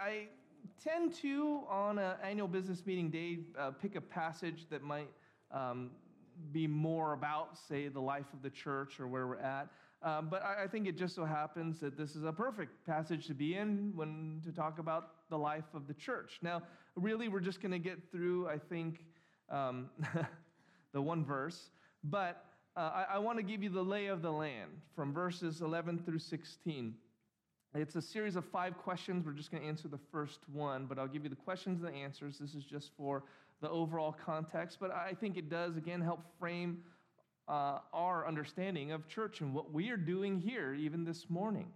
[0.00, 0.28] I
[0.82, 5.10] tend to, on an annual business meeting day, uh, pick a passage that might
[5.52, 5.90] um,
[6.52, 9.68] be more about, say, the life of the church or where we're at.
[10.02, 13.26] Um, but I, I, think it just so happens that this is a perfect passage
[13.26, 16.38] to be in when to talk about the life of the church.
[16.40, 16.62] Now,
[16.96, 19.04] really, we're just going to get through, I think,
[19.50, 19.90] um,
[20.94, 21.68] the one verse,
[22.04, 25.60] but uh, I, I want to give you the lay of the land from verses
[25.60, 26.94] 11 through 16.
[27.72, 29.24] It's a series of five questions.
[29.24, 31.88] We're just going to answer the first one, but I'll give you the questions and
[31.88, 32.36] the answers.
[32.36, 33.22] This is just for
[33.60, 36.82] the overall context, but I think it does, again, help frame
[37.46, 41.68] uh, our understanding of church and what we are doing here, even this morning.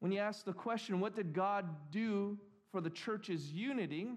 [0.00, 2.36] When you ask the question, what did God do
[2.70, 4.10] for the church's unity?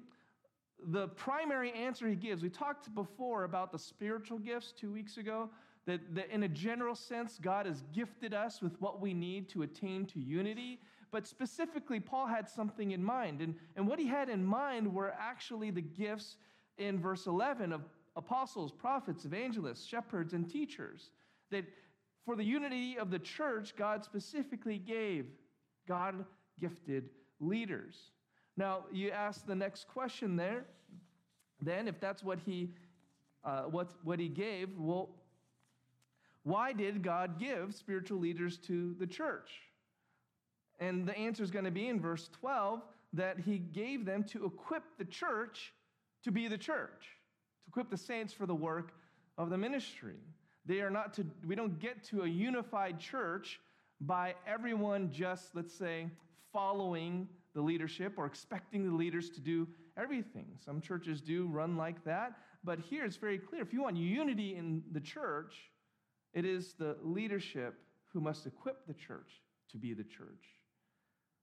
[0.88, 5.49] The primary answer he gives, we talked before about the spiritual gifts two weeks ago,
[5.85, 9.63] that, that in a general sense, God has gifted us with what we need to
[9.63, 10.80] attain to unity.
[11.12, 13.41] But specifically, Paul had something in mind.
[13.41, 16.38] And, and what he had in mind were actually the gifts
[16.78, 17.81] in verse 11 of
[18.16, 21.11] apostles, prophets, evangelists, shepherds, and teachers.
[21.50, 21.66] That
[22.25, 25.25] for the unity of the church, God specifically gave
[25.88, 26.23] God
[26.59, 28.11] gifted leaders.
[28.55, 30.66] Now, you ask the next question there.
[31.61, 32.70] Then, if that's what he,
[33.44, 35.09] uh, what, what he gave, well,
[36.44, 39.52] why did God give spiritual leaders to the church?
[40.80, 42.81] And the answer is going to be in verse 12
[43.14, 45.73] that he gave them to equip the church
[46.23, 47.17] to be the church,
[47.66, 48.94] to equip the saints for the work
[49.38, 50.17] of the ministry.
[50.66, 53.59] They are not to, we don't get to a unified church
[54.00, 56.08] by everyone just, let's say,
[56.52, 59.67] following the leadership or expecting the leaders to do
[59.98, 60.48] everything.
[60.64, 62.33] Some churches do run like that,
[62.64, 63.61] but here it's very clear.
[63.61, 65.55] If you want unity in the church,
[66.33, 67.75] it is the leadership
[68.07, 70.45] who must equip the church to be the church.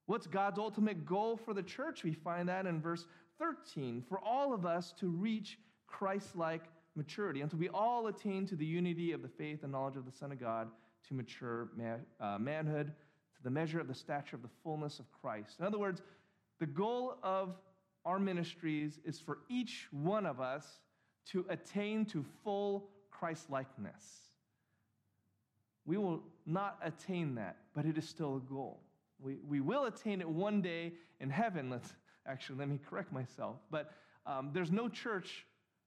[0.06, 2.05] What's God's ultimate goal for the church?
[2.05, 3.06] We find that in verse
[3.39, 6.62] 13 for all of us to reach Christ like
[6.97, 10.12] maturity, until we all attain to the unity of the faith and knowledge of the
[10.12, 10.69] Son of God
[11.09, 12.88] to mature man, uh, manhood,
[13.37, 15.60] to the measure of the stature of the fullness of Christ.
[15.60, 16.03] In other words,
[16.59, 17.56] the goal of
[18.04, 20.81] our ministries is for each one of us
[21.27, 24.28] to attain to full Christ likeness.
[25.88, 28.82] We will not attain that, but it is still a goal.
[29.19, 31.71] We, we will attain it one day in heaven.
[31.71, 31.94] Let's
[32.26, 33.56] actually let me correct myself.
[33.71, 33.91] But
[34.27, 35.47] um, there's no church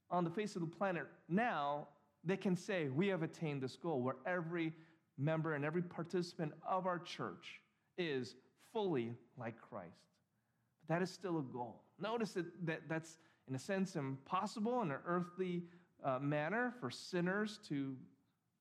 [0.09, 1.87] on the face of the planet now
[2.23, 4.73] that can say we have attained this goal, where every
[5.19, 7.61] member and every participant of our church
[7.99, 8.33] is
[8.73, 10.09] fully like Christ.
[10.81, 11.83] But that is still a goal.
[11.99, 15.61] Notice that, that that's, in a sense, impossible in an earthly
[16.03, 17.95] uh, manner for sinners to,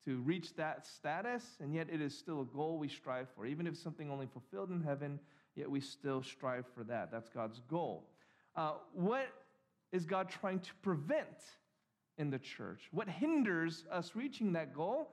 [0.05, 3.47] to reach that status, and yet it is still a goal we strive for.
[3.47, 5.19] Even if something only fulfilled in heaven,
[5.57, 7.11] yet we still strive for that.
[7.11, 8.09] That's God's goal.
[8.57, 9.29] Uh, what
[9.93, 11.27] is God trying to prevent
[12.19, 12.89] in the church?
[12.93, 15.11] What hinders us reaching that goal?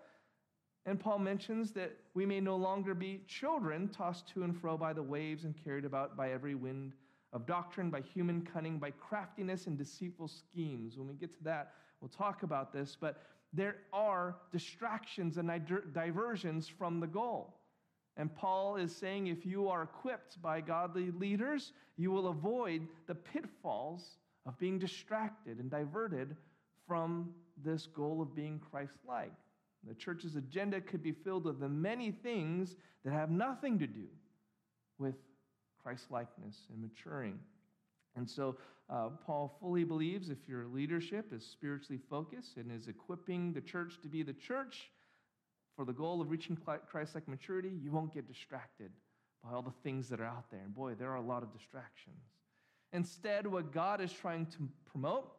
[0.86, 4.94] And Paul mentions that we may no longer be children tossed to and fro by
[4.94, 6.94] the waves and carried about by every wind
[7.34, 10.98] of doctrine, by human cunning, by craftiness and deceitful schemes.
[10.98, 12.96] When we get to that, we'll talk about this.
[13.00, 13.22] But
[13.58, 15.52] there are distractions and
[15.94, 17.56] diversions from the goal.
[18.16, 23.16] And Paul is saying if you are equipped by godly leaders, you will avoid the
[23.16, 26.36] pitfalls of being distracted and diverted
[26.88, 29.34] from this goal of being Christ like.
[29.88, 34.08] The church's agenda could be filled with the many things that have nothing to do
[35.00, 35.16] with
[35.82, 37.40] Christ likeness and maturing.
[38.18, 38.58] And so,
[38.90, 44.02] uh, Paul fully believes if your leadership is spiritually focused and is equipping the church
[44.02, 44.92] to be the church
[45.76, 48.92] for the goal of reaching Christ like maturity, you won't get distracted
[49.44, 50.62] by all the things that are out there.
[50.62, 52.24] And boy, there are a lot of distractions.
[52.94, 55.32] Instead, what God is trying to promote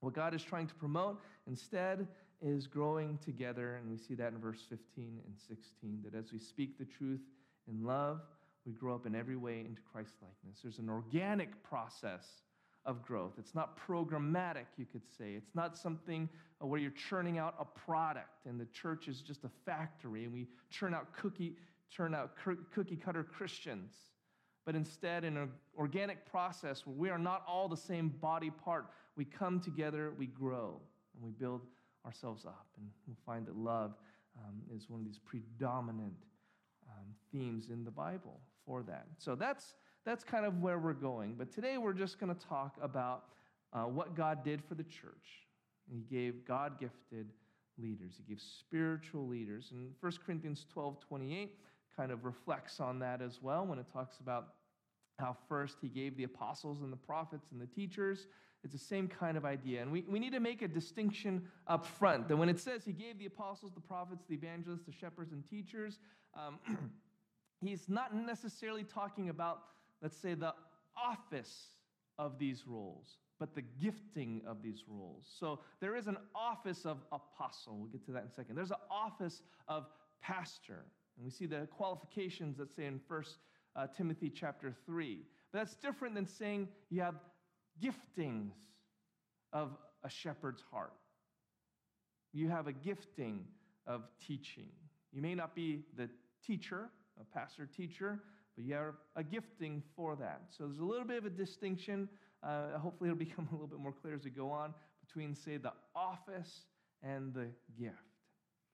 [0.00, 2.08] what God is trying to promote instead
[2.42, 6.38] is growing together, and we see that in verse 15 and 16, that as we
[6.38, 7.20] speak the truth
[7.68, 8.22] in love,
[8.70, 10.60] we grow up in every way into Christ likeness.
[10.62, 12.26] There's an organic process
[12.84, 13.32] of growth.
[13.36, 15.32] It's not programmatic, you could say.
[15.32, 16.28] It's not something
[16.60, 20.46] where you're churning out a product and the church is just a factory and we
[20.70, 21.56] churn out cookie,
[21.94, 22.32] turn out
[22.72, 23.94] cookie cutter Christians
[24.66, 28.86] but instead in an organic process where we are not all the same body part.
[29.16, 30.80] We come together, we grow,
[31.14, 31.62] and we build
[32.06, 32.66] ourselves up.
[32.76, 33.94] And we'll find that love
[34.38, 36.14] um, is one of these predominant
[36.88, 39.06] um, themes in the Bible for that.
[39.18, 39.74] So that's,
[40.04, 41.34] that's kind of where we're going.
[41.36, 43.24] But today we're just going to talk about
[43.72, 45.46] uh, what God did for the church.
[45.90, 47.28] He gave God gifted
[47.80, 49.68] leaders, He gave spiritual leaders.
[49.72, 51.56] And 1 Corinthians 12 28
[51.96, 54.54] kind of reflects on that as well when it talks about
[55.20, 58.26] how first he gave the apostles and the prophets and the teachers.
[58.64, 59.82] It's the same kind of idea.
[59.82, 62.92] And we, we need to make a distinction up front that when it says he
[62.92, 65.98] gave the apostles, the prophets, the evangelists, the shepherds, and teachers,
[66.34, 66.58] um,
[67.68, 69.62] he's not necessarily talking about,
[70.02, 70.54] let's say, the
[70.96, 71.68] office
[72.18, 75.24] of these roles, but the gifting of these roles.
[75.38, 77.78] So there is an office of apostle.
[77.78, 78.56] We'll get to that in a second.
[78.56, 79.86] There's an office of
[80.22, 80.84] pastor.
[81.16, 83.38] And we see the qualifications that say in First
[83.76, 85.20] uh, Timothy chapter 3.
[85.52, 87.16] But that's different than saying you have
[87.82, 88.52] giftings
[89.52, 90.92] of a shepherd's heart.
[92.32, 93.44] You have a gifting
[93.86, 94.68] of teaching.
[95.12, 96.08] You may not be the
[96.46, 98.20] teacher, a pastor teacher,
[98.56, 100.42] but you have a gifting for that.
[100.50, 102.08] So there's a little bit of a distinction.
[102.42, 104.74] Uh, hopefully, it'll become a little bit more clear as we go on
[105.06, 106.66] between, say, the office
[107.02, 107.96] and the gift.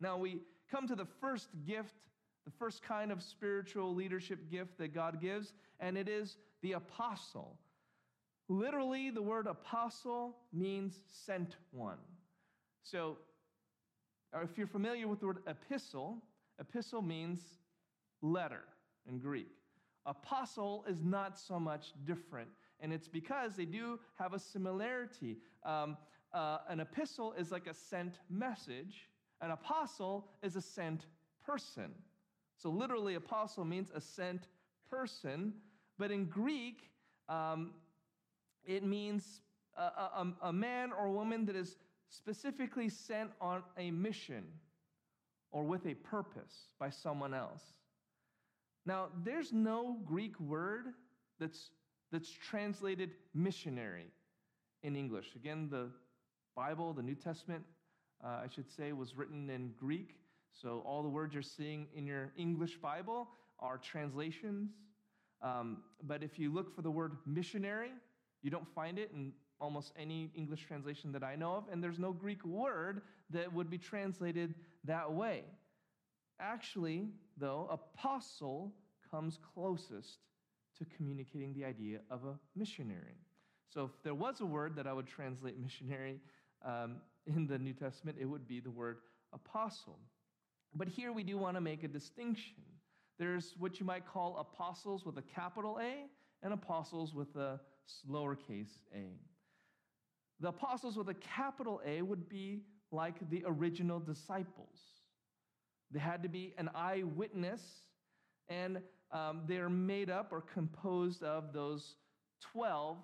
[0.01, 0.41] Now, we
[0.71, 1.95] come to the first gift
[2.47, 7.59] the first kind of spiritual leadership gift that God gives, and it is the apostle.
[8.49, 11.99] Literally, the word apostle means sent one.
[12.85, 13.19] So,
[14.33, 16.23] if you're familiar with the word epistle,
[16.61, 17.41] epistle means
[18.33, 18.65] letter
[19.09, 19.57] in Greek.
[20.05, 22.49] Apostle is not so much different,
[22.81, 25.39] and it's because they do have a similarity.
[25.65, 25.97] Um,
[26.33, 29.09] uh, an epistle is like a sent message,
[29.41, 31.07] an apostle is a sent
[31.45, 31.93] person.
[32.57, 34.49] So, literally, apostle means a sent
[34.89, 35.53] person,
[35.99, 36.91] but in Greek,
[37.29, 37.73] um,
[38.65, 39.41] it means
[39.77, 41.77] a, a, a man or woman that is
[42.09, 44.45] specifically sent on a mission
[45.51, 47.63] or with a purpose by someone else.
[48.87, 50.87] Now, there's no Greek word
[51.41, 51.71] that's,
[52.13, 54.07] that's translated missionary
[54.85, 55.35] in English.
[55.35, 55.91] Again, the
[56.55, 57.65] Bible, the New Testament,
[58.25, 60.15] uh, I should say, was written in Greek.
[60.53, 63.29] So all the words you're seeing in your English Bible
[63.59, 64.71] are translations.
[65.43, 67.91] Um, but if you look for the word missionary,
[68.43, 71.99] you don't find it in almost any English translation that I know of, and there's
[71.99, 74.55] no Greek word that would be translated
[74.85, 75.45] that way.
[76.41, 78.75] Actually, though, apostle
[79.11, 80.19] comes closest
[80.79, 83.17] to communicating the idea of a missionary.
[83.69, 86.21] So if there was a word that I would translate missionary
[86.65, 86.97] um,
[87.27, 88.99] in the New Testament, it would be the word
[89.33, 89.99] apostle.
[90.75, 92.63] But here we do want to make a distinction.
[93.19, 96.05] There's what you might call apostles with a capital A
[96.43, 97.61] and apostles with a
[98.11, 99.19] lowercase a.
[100.41, 102.61] The apostles with a capital A would be
[102.93, 104.96] like the original disciples.
[105.91, 107.63] They had to be an eyewitness,
[108.49, 108.81] and
[109.13, 111.97] um, they're made up or composed of those
[112.53, 112.99] 12.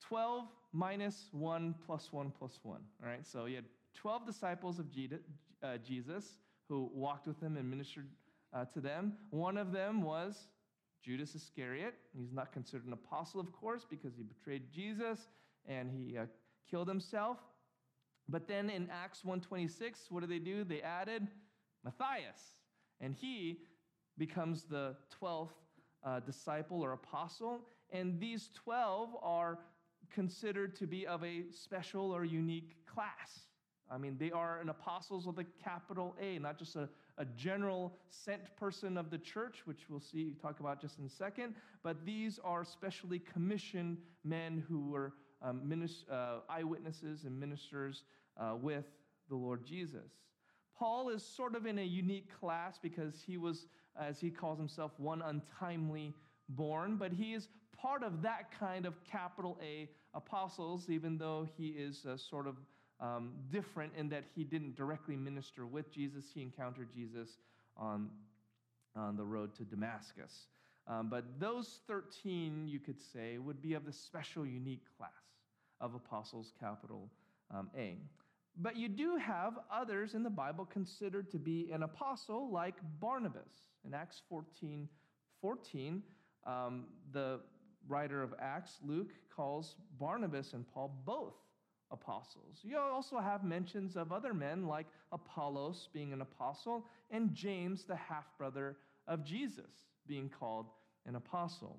[0.00, 2.80] 12 minus 1 plus 1 plus 1.
[3.02, 4.86] All right, so you had 12 disciples of
[5.62, 6.24] uh, Jesus
[6.68, 8.08] who walked with him and ministered
[8.52, 9.14] uh, to them.
[9.30, 10.48] One of them was
[11.02, 11.94] Judas Iscariot.
[12.16, 15.18] He's not considered an apostle, of course, because he betrayed Jesus
[15.66, 16.26] and he uh,
[16.70, 17.38] killed himself.
[18.28, 20.62] But then in Acts 1:26, what do they do?
[20.64, 21.26] They added
[21.84, 22.56] Matthias,
[23.00, 23.58] and he
[24.18, 25.48] becomes the 12th
[26.04, 27.60] uh, disciple or apostle.
[27.92, 29.58] And these 12 are
[30.12, 33.46] considered to be of a special or unique class.
[33.90, 36.88] I mean, they are an apostles with a capital A, not just a,
[37.18, 41.10] a general sent person of the church, which we'll see talk about just in a
[41.10, 48.04] second, but these are specially commissioned men who were um, uh, eyewitnesses and ministers
[48.36, 48.84] uh, with
[49.28, 50.12] the Lord Jesus.
[50.80, 53.66] Paul is sort of in a unique class because he was,
[54.00, 56.14] as he calls himself, one untimely
[56.48, 61.68] born, but he is part of that kind of capital A apostles, even though he
[61.68, 62.56] is uh, sort of
[62.98, 66.24] um, different in that he didn't directly minister with Jesus.
[66.34, 67.36] He encountered Jesus
[67.76, 68.08] on,
[68.96, 70.46] on the road to Damascus.
[70.86, 75.10] Um, but those 13, you could say, would be of the special, unique class
[75.78, 77.10] of apostles, capital
[77.54, 77.98] um, A.
[78.56, 83.68] But you do have others in the Bible considered to be an apostle, like Barnabas.
[83.84, 84.88] In Acts 14
[85.40, 86.02] 14,
[86.46, 87.40] um, the
[87.88, 91.34] writer of Acts, Luke, calls Barnabas and Paul both
[91.90, 92.60] apostles.
[92.62, 97.96] You also have mentions of other men like Apollos being an apostle and James, the
[97.96, 98.76] half brother
[99.08, 100.66] of Jesus, being called
[101.06, 101.78] an apostle.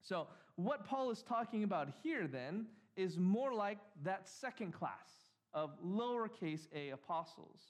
[0.00, 2.66] So, what Paul is talking about here then
[2.96, 7.60] is more like that second class of lowercase a apostles.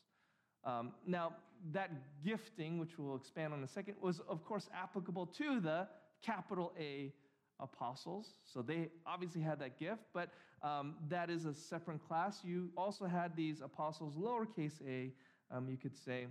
[0.64, 1.34] Um, now,
[1.72, 1.90] that
[2.24, 5.88] gifting, which we'll expand on in a second, was of course applicable to the
[6.22, 7.12] capital A
[7.60, 8.34] apostles.
[8.44, 10.30] So they obviously had that gift, but
[10.62, 12.40] um, that is a separate class.
[12.44, 15.12] You also had these apostles, lowercase a,
[15.50, 16.26] um, you could say,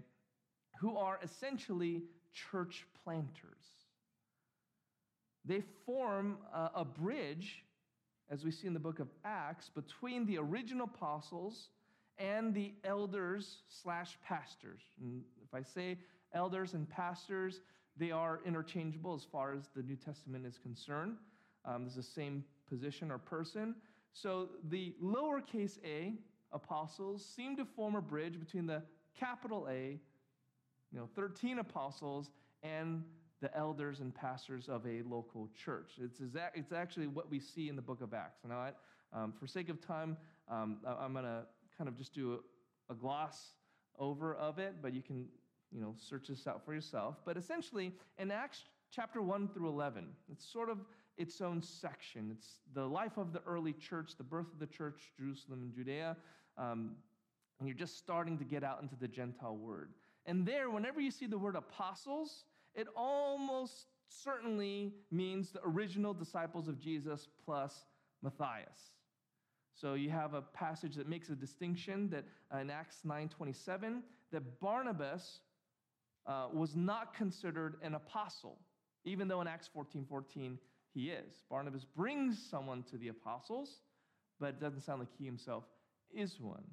[0.79, 3.87] who are essentially church planters.
[5.47, 7.63] they form a, a bridge,
[8.29, 11.69] as we see in the book of Acts, between the original apostles
[12.17, 14.81] and the elders slash pastors.
[14.99, 15.97] And if I say
[16.33, 17.61] elders and pastors,
[17.95, 21.17] they are interchangeable as far as the New Testament is concerned.
[21.65, 23.75] Um, there's the same position or person.
[24.13, 26.13] So the lowercase a
[26.51, 28.81] apostles seem to form a bridge between the
[29.17, 29.99] capital A,
[30.91, 32.29] you know, 13 apostles,
[32.63, 33.03] and
[33.41, 35.93] the elders and pastors of a local church.
[36.01, 38.39] It's, exact, it's actually what we see in the book of Acts.
[38.47, 38.71] Now, I,
[39.13, 40.17] um, for sake of time,
[40.49, 41.43] um, I'm going to
[41.77, 42.39] kind of just do
[42.89, 43.51] a, a gloss
[43.99, 45.27] over of it, but you can,
[45.71, 47.17] you know, search this out for yourself.
[47.25, 50.79] But essentially, in Acts chapter 1 through 11, it's sort of
[51.17, 52.29] its own section.
[52.35, 56.15] It's the life of the early church, the birth of the church, Jerusalem and Judea.
[56.57, 56.95] Um,
[57.59, 59.93] and you're just starting to get out into the Gentile word.
[60.25, 62.45] And there, whenever you see the word apostles,
[62.77, 67.85] it almost certainly means the original disciples of Jesus plus
[68.21, 68.93] Matthias.
[69.73, 74.59] So you have a passage that makes a distinction that uh, in Acts 9:27 that
[74.59, 75.39] Barnabas
[76.25, 78.59] uh, was not considered an apostle,
[79.05, 80.59] even though in Acts 14:14 14,
[80.93, 81.43] he is.
[81.49, 83.81] Barnabas brings someone to the apostles,
[84.39, 85.63] but it doesn't sound like he himself
[86.11, 86.63] is one.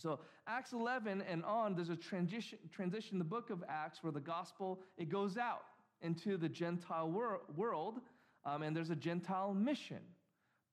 [0.00, 4.12] So Acts 11 and on, there's a transition, transition in the book of Acts where
[4.12, 5.64] the gospel, it goes out
[6.00, 8.00] into the Gentile wor- world,
[8.46, 10.00] um, and there's a Gentile mission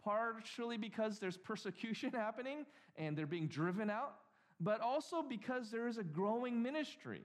[0.07, 2.65] partially because there's persecution happening
[2.95, 4.15] and they're being driven out,
[4.59, 7.21] but also because there is a growing ministry.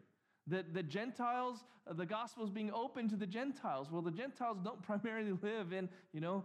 [0.49, 3.93] That the Gentiles, the gospel is being open to the Gentiles.
[3.93, 6.45] Well, the Gentiles don't primarily live in, you know,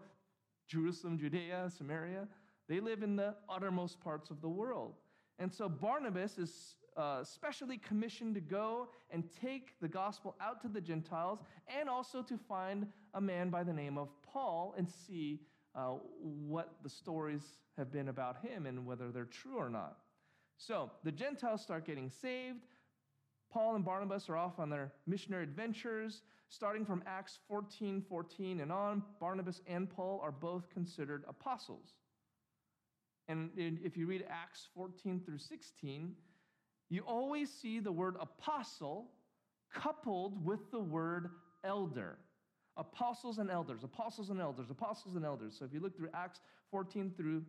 [0.67, 2.27] Jerusalem, Judea, Samaria.
[2.69, 4.93] They live in the uttermost parts of the world.
[5.39, 10.67] And so Barnabas is uh, specially commissioned to go and take the gospel out to
[10.67, 15.41] the Gentiles and also to find a man by the name of Paul and see
[15.75, 17.43] uh, what the stories
[17.77, 19.97] have been about him and whether they're true or not.
[20.57, 22.65] So the Gentiles start getting saved.
[23.51, 26.23] Paul and Barnabas are off on their missionary adventures.
[26.49, 31.93] Starting from Acts 14 14 and on, Barnabas and Paul are both considered apostles.
[33.27, 36.13] And if you read Acts 14 through 16,
[36.89, 39.11] you always see the word apostle
[39.73, 41.29] coupled with the word
[41.63, 42.17] elder
[42.77, 45.55] apostles and elders, apostles and elders, apostles and elders.
[45.57, 46.41] So if you look through Acts
[46.71, 47.43] 14 through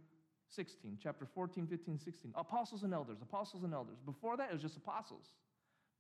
[0.49, 3.99] 16, chapter 14, 15, 16, apostles and elders, apostles and elders.
[4.05, 5.27] Before that, it was just apostles.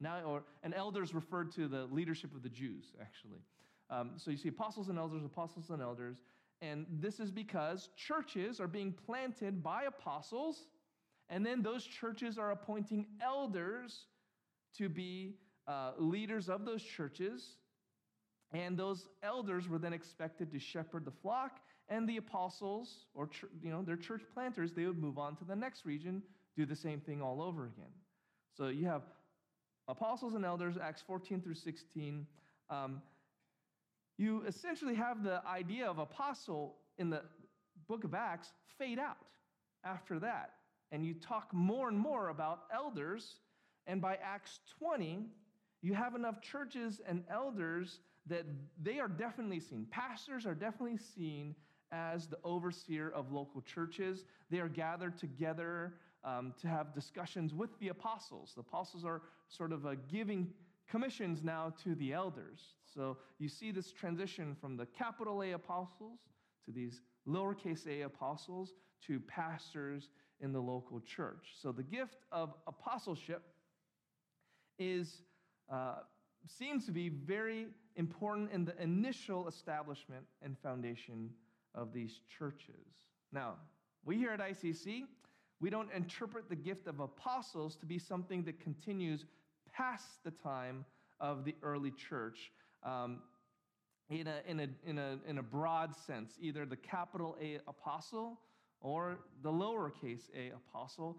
[0.01, 3.41] Now, or and elders referred to the leadership of the Jews, actually.
[3.91, 6.17] Um, so you see apostles and elders, apostles and elders,
[6.61, 10.67] and this is because churches are being planted by apostles,
[11.29, 14.07] and then those churches are appointing elders
[14.77, 15.37] to be
[15.67, 17.57] uh, leaders of those churches
[18.53, 23.29] and those elders were then expected to shepherd the flock, and the apostles, or
[23.63, 26.23] you know, their church planters, they would move on to the next region,
[26.57, 27.93] do the same thing all over again.
[28.57, 29.03] So you have
[29.87, 32.27] apostles and elders, Acts 14 through 16.
[32.71, 33.01] Um,
[34.19, 37.23] you essentially have the idea of apostle in the
[37.87, 39.17] book of Acts fade out
[39.85, 40.55] after that.
[40.91, 43.37] And you talk more and more about elders.
[43.87, 45.27] And by Acts 20,
[45.83, 48.45] you have enough churches and elders that
[48.83, 49.87] they are definitely seen.
[49.91, 51.55] Pastors are definitely seen
[51.93, 54.25] as the overseer of local churches.
[54.51, 55.95] They are gathered together
[56.25, 58.53] um, to have discussions with the apostles.
[58.55, 60.49] The apostles are sort of a giving
[60.89, 62.61] commissions now to the elders.
[62.95, 66.21] So you see this transition from the capital A apostles
[66.65, 68.75] to these lowercase a apostles
[69.07, 71.55] to pastors in the local church.
[71.61, 73.43] So the gift of apostleship
[74.79, 75.23] is.
[75.71, 75.97] Uh,
[76.47, 77.67] seems to be very
[77.97, 81.31] important in the initial establishment and foundation
[81.75, 82.87] of these churches.
[83.33, 83.57] Now,
[84.05, 85.05] we here at ICC,
[85.61, 89.25] we don't interpret the gift of apostles to be something that continues
[89.79, 90.85] past the time
[91.21, 92.51] of the early church
[92.83, 93.21] um,
[94.11, 98.41] in, a, in, a, in, a, in a broad sense, either the capital A apostle
[98.81, 101.17] or the lowercase a apostle.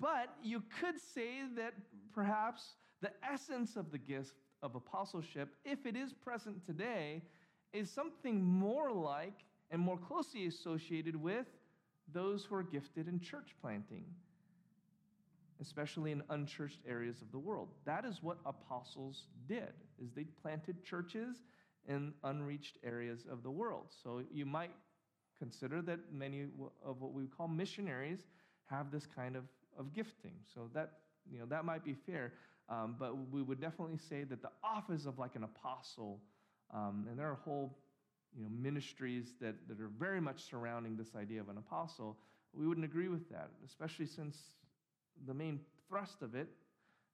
[0.00, 1.74] But you could say that
[2.14, 7.22] perhaps the essence of the gift of apostleship, if it is present today,
[7.72, 11.46] is something more like and more closely associated with
[12.12, 14.04] those who are gifted in church planting,
[15.60, 17.68] especially in unchurched areas of the world.
[17.84, 21.36] That is what apostles did, is they planted churches
[21.88, 23.86] in unreached areas of the world.
[24.02, 24.72] So you might
[25.38, 26.46] consider that many
[26.84, 28.20] of what we call missionaries
[28.66, 29.44] have this kind of,
[29.78, 30.34] of gifting.
[30.54, 30.92] So that,
[31.30, 32.32] you know, that might be fair.
[32.68, 36.20] Um, but we would definitely say that the office of like an apostle,
[36.72, 37.76] um, and there are whole
[38.36, 42.16] you know, ministries that, that are very much surrounding this idea of an apostle,
[42.52, 44.36] we wouldn't agree with that, especially since
[45.26, 46.48] the main thrust of it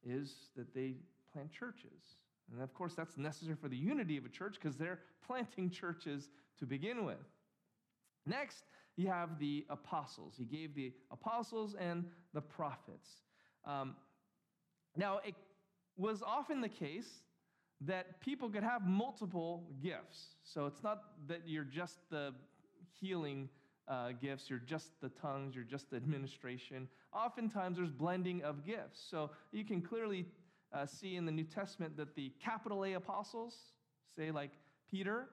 [0.05, 0.95] is that they
[1.33, 2.17] plant churches.
[2.53, 6.29] And of course, that's necessary for the unity of a church because they're planting churches
[6.59, 7.17] to begin with.
[8.25, 8.65] Next,
[8.97, 10.35] you have the apostles.
[10.39, 13.09] He gave the apostles and the prophets.
[13.65, 13.97] Um,
[14.97, 15.35] now, it
[15.97, 17.23] was often the case
[17.83, 20.37] that people could have multiple gifts.
[20.45, 22.33] So it's not that you're just the
[23.01, 23.49] healing
[23.89, 26.89] uh, gifts, you're just the tongues, you're just the administration.
[27.13, 29.05] Oftentimes there's blending of gifts.
[29.11, 30.27] So you can clearly
[30.73, 33.55] uh, see in the New Testament that the capital A apostles,
[34.17, 34.53] say like
[34.91, 35.29] Peter,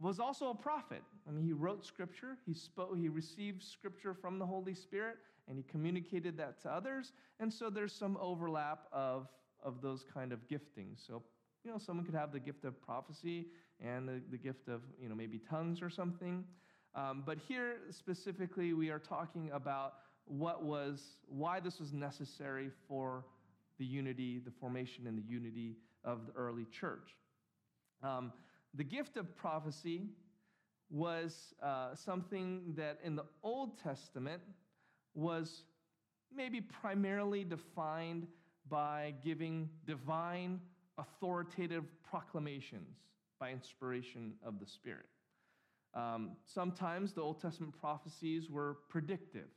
[0.00, 1.02] was also a prophet.
[1.26, 5.16] I mean, he wrote scripture, he spoke, he received scripture from the Holy Spirit,
[5.48, 7.12] and he communicated that to others.
[7.40, 9.28] And so there's some overlap of,
[9.62, 11.06] of those kind of giftings.
[11.06, 11.22] So,
[11.64, 13.46] you know, someone could have the gift of prophecy
[13.80, 16.44] and the, the gift of, you know, maybe tongues or something.
[16.96, 23.24] Um, but here specifically, we are talking about what was, why this was necessary for
[23.78, 27.14] the unity, the formation and the unity of the early church.
[28.02, 28.32] Um,
[28.74, 30.08] the gift of prophecy
[30.90, 34.40] was uh, something that in the Old Testament
[35.14, 35.64] was
[36.34, 38.26] maybe primarily defined
[38.68, 40.60] by giving divine
[40.98, 42.96] authoritative proclamations
[43.38, 45.06] by inspiration of the Spirit.
[45.96, 49.48] Um, sometimes the Old Testament prophecies were predictive,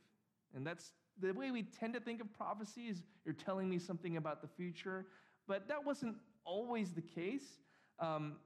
[0.54, 3.02] and that's the way we tend to think of prophecies.
[3.24, 5.06] you're telling me something about the future,
[5.46, 7.58] but that wasn't always the case.
[7.98, 8.36] Um,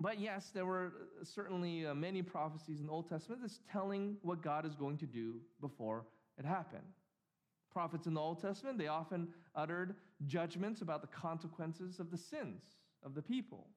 [0.00, 0.92] but yes, there were
[1.22, 5.06] certainly uh, many prophecies in the Old Testament that's telling what God is going to
[5.06, 6.06] do before
[6.36, 6.82] it happened.
[7.70, 9.94] Prophets in the Old Testament, they often uttered
[10.26, 12.62] judgments about the consequences of the sins
[13.04, 13.68] of the people.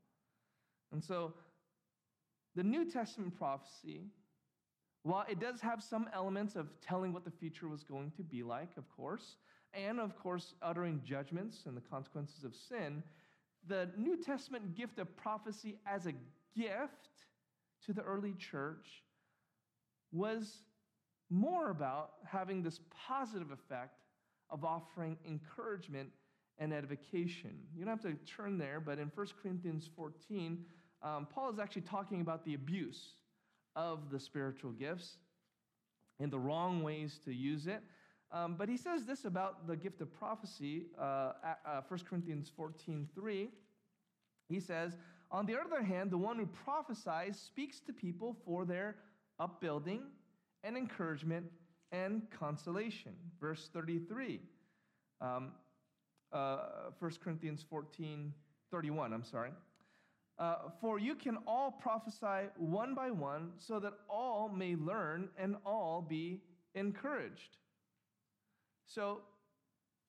[0.92, 1.34] And so
[2.58, 4.02] the New Testament prophecy,
[5.04, 8.42] while it does have some elements of telling what the future was going to be
[8.42, 9.36] like, of course,
[9.76, 13.04] and of course, uttering judgments and the consequences of sin,
[13.68, 16.14] the New Testament gift of prophecy as a
[16.56, 17.10] gift
[17.86, 19.04] to the early church
[20.12, 20.64] was
[21.30, 24.02] more about having this positive effect
[24.50, 26.10] of offering encouragement
[26.58, 27.52] and edification.
[27.76, 30.66] You don't have to turn there, but in 1 Corinthians 14,
[31.02, 33.14] um, Paul is actually talking about the abuse
[33.76, 35.18] of the spiritual gifts
[36.20, 37.82] and the wrong ways to use it.
[38.32, 41.32] Um, but he says this about the gift of prophecy, uh,
[41.66, 43.50] uh, 1 Corinthians 14 3.
[44.50, 44.98] He says,
[45.32, 48.96] On the other hand, the one who prophesies speaks to people for their
[49.40, 50.02] upbuilding
[50.64, 51.46] and encouragement
[51.92, 53.14] and consolation.
[53.40, 54.42] Verse 33,
[55.22, 55.52] um,
[56.34, 56.58] uh,
[57.00, 58.34] 1 Corinthians 14
[58.70, 59.52] 31, I'm sorry.
[60.40, 65.56] Uh, for you can all prophesy one by one, so that all may learn and
[65.66, 66.42] all be
[66.76, 67.58] encouraged.
[68.86, 69.22] So,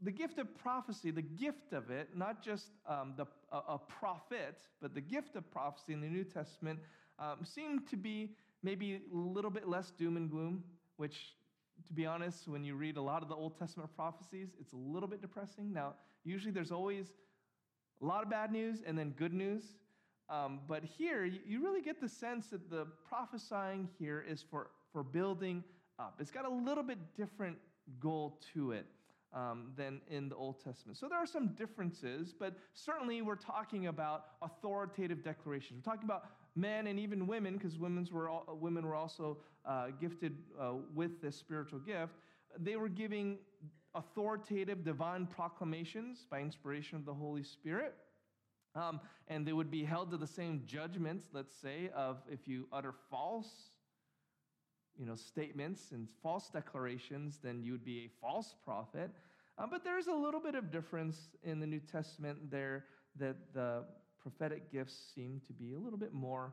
[0.01, 4.95] the gift of prophecy, the gift of it, not just um, the, a, prophet, but
[4.95, 6.79] the gift of prophecy in the New Testament,
[7.19, 10.63] um, seemed to be maybe a little bit less doom and gloom,
[10.99, 11.35] which,
[11.87, 14.77] to be honest, when you read a lot of the Old Testament prophecies, it's a
[14.77, 15.73] little bit depressing.
[15.73, 17.07] Now, usually there's always
[18.01, 19.65] a lot of bad news and then good news.
[20.31, 25.03] Um, but here, you really get the sense that the prophesying here is for, for
[25.03, 25.65] building
[25.99, 26.17] up.
[26.21, 27.57] It's got a little bit different
[27.99, 28.87] goal to it
[29.33, 30.99] um, than in the Old Testament.
[30.99, 35.83] So there are some differences, but certainly we're talking about authoritative declarations.
[35.85, 40.75] We're talking about men and even women, because were women were also uh, gifted uh,
[40.95, 42.15] with this spiritual gift.
[42.59, 43.39] They were giving
[43.95, 47.95] authoritative divine proclamations by inspiration of the Holy Spirit.
[48.79, 52.67] Um, and they would be held to the same judgments, let's say, of if you
[52.73, 53.49] utter false
[54.99, 59.11] you know, statements and false declarations, then you would be a false prophet.
[59.57, 62.85] Uh, but there's a little bit of difference in the New Testament there
[63.19, 63.85] that the
[64.21, 66.53] prophetic gifts seem to be a little bit more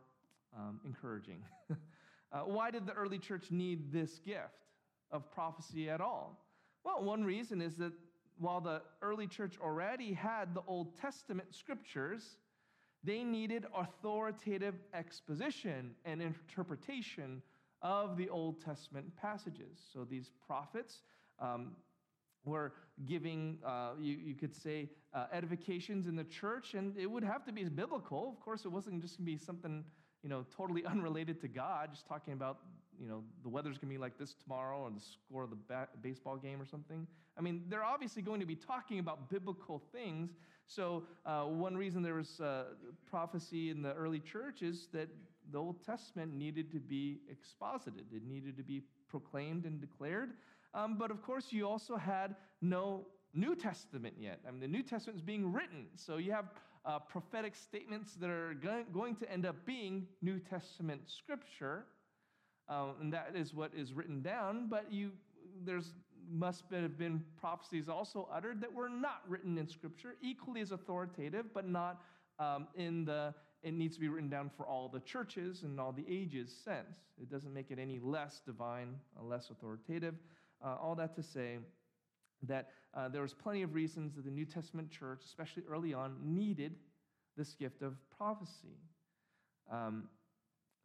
[0.55, 1.43] um, encouraging.
[2.31, 4.69] uh, why did the early church need this gift
[5.11, 6.39] of prophecy at all?
[6.83, 7.93] Well, one reason is that
[8.37, 12.37] while the early church already had the Old Testament scriptures,
[13.03, 17.41] they needed authoritative exposition and interpretation
[17.81, 19.79] of the Old Testament passages.
[19.93, 21.01] So these prophets
[21.39, 21.75] um,
[22.45, 22.73] were
[23.05, 27.45] giving, uh, you, you could say, uh, edifications in the church, and it would have
[27.45, 28.29] to be biblical.
[28.29, 29.83] Of course, it wasn't just going to be something,
[30.23, 32.59] you know, totally unrelated to God, just talking about,
[32.99, 35.57] you know, the weather's going to be like this tomorrow or the score of the
[35.67, 37.07] ba- baseball game or something.
[37.37, 40.31] I mean, they're obviously going to be talking about biblical things.
[40.67, 42.65] So, uh, one reason there was uh,
[43.09, 45.09] prophecy in the early church is that
[45.51, 50.31] the Old Testament needed to be exposited, it needed to be proclaimed and declared.
[50.73, 54.39] Um, but of course, you also had no New Testament yet.
[54.47, 55.87] I mean, the New Testament is being written.
[55.95, 56.45] So you have
[56.85, 58.53] uh, prophetic statements that are
[58.93, 61.85] going to end up being New Testament scripture.
[62.67, 64.67] Uh, and that is what is written down.
[64.69, 65.11] But you,
[65.63, 65.93] there's
[66.31, 71.53] must have been prophecies also uttered that were not written in Scripture, equally as authoritative,
[71.53, 72.01] but not
[72.39, 73.33] um, in the
[73.65, 76.97] it needs to be written down for all the churches and all the ages sense.
[77.19, 80.13] It doesn't make it any less divine, less authoritative.
[80.63, 81.57] Uh, all that to say
[82.43, 86.15] that uh, there was plenty of reasons that the New Testament church, especially early on,
[86.21, 86.75] needed
[87.35, 88.77] this gift of prophecy.
[89.71, 90.09] Um,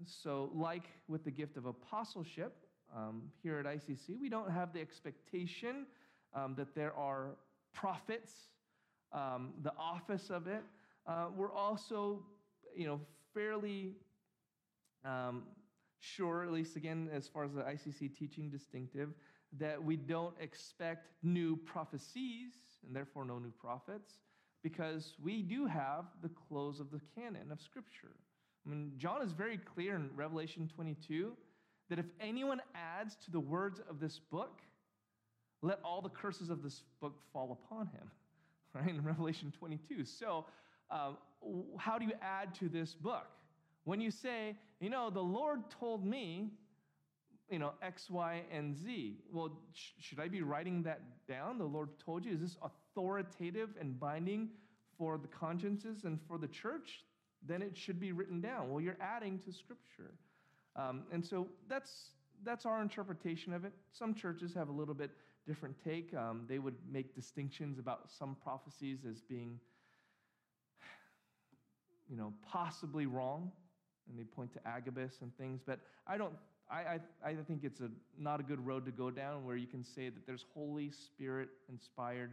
[0.06, 2.56] so, like with the gift of apostleship,
[2.96, 5.86] um, here at ICC, we don't have the expectation
[6.34, 7.36] um, that there are
[7.72, 8.32] prophets,
[9.12, 10.62] um, the office of it.
[11.06, 12.24] Uh, we're also,
[12.74, 13.00] you know,
[13.32, 13.94] fairly
[15.04, 15.44] um,
[16.00, 19.10] sure, at least again, as far as the ICC teaching distinctive,
[19.58, 22.52] that we don't expect new prophecies
[22.86, 24.18] and therefore no new prophets
[24.62, 28.14] because we do have the close of the canon of Scripture.
[28.66, 31.32] I mean, John is very clear in Revelation 22
[31.88, 34.60] that if anyone adds to the words of this book,
[35.62, 38.10] let all the curses of this book fall upon him,
[38.74, 38.88] right?
[38.88, 40.04] In Revelation 22.
[40.04, 40.46] So,
[40.90, 41.16] um,
[41.78, 43.26] how do you add to this book?
[43.84, 46.50] When you say, you know, the Lord told me,
[47.50, 49.18] you know, X, Y, and Z.
[49.32, 51.58] Well, sh- should I be writing that down?
[51.58, 52.34] The Lord told you.
[52.34, 54.50] Is this authoritative and binding
[54.96, 57.02] for the consciences and for the church?
[57.46, 58.70] Then it should be written down.
[58.70, 60.12] Well, you're adding to Scripture.
[60.76, 62.10] Um, and so that's,
[62.44, 63.72] that's our interpretation of it.
[63.92, 65.10] Some churches have a little bit
[65.46, 66.14] different take.
[66.14, 69.58] Um, they would make distinctions about some prophecies as being,
[72.08, 73.50] you know, possibly wrong,
[74.08, 75.60] and they point to Agabus and things.
[75.64, 76.34] But I don't.
[76.70, 79.66] I, I, I think it's a, not a good road to go down where you
[79.66, 82.30] can say that there's Holy Spirit inspired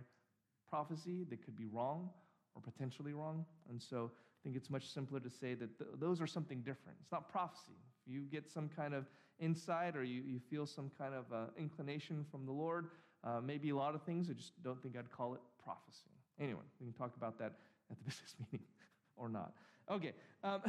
[0.70, 2.10] prophecy that could be wrong
[2.54, 3.46] or potentially wrong.
[3.68, 4.12] And so
[4.48, 6.98] think it's much simpler to say that th- those are something different.
[7.02, 7.74] It's not prophecy
[8.06, 9.06] If you get some kind of
[9.40, 12.92] insight or you, you feel some kind of uh, inclination from the Lord,
[13.26, 16.12] uh, maybe a lot of things, I just don't think I'd call it prophecy.
[16.40, 17.56] Anyway, we can talk about that
[17.92, 18.66] at the business meeting
[19.18, 19.52] or not.
[19.92, 20.14] Okay.
[20.46, 20.62] Um,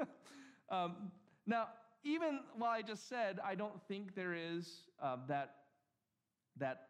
[0.70, 1.12] um,
[1.46, 1.68] now,
[2.04, 5.56] even while I just said I don't think there is uh, that,
[6.56, 6.86] that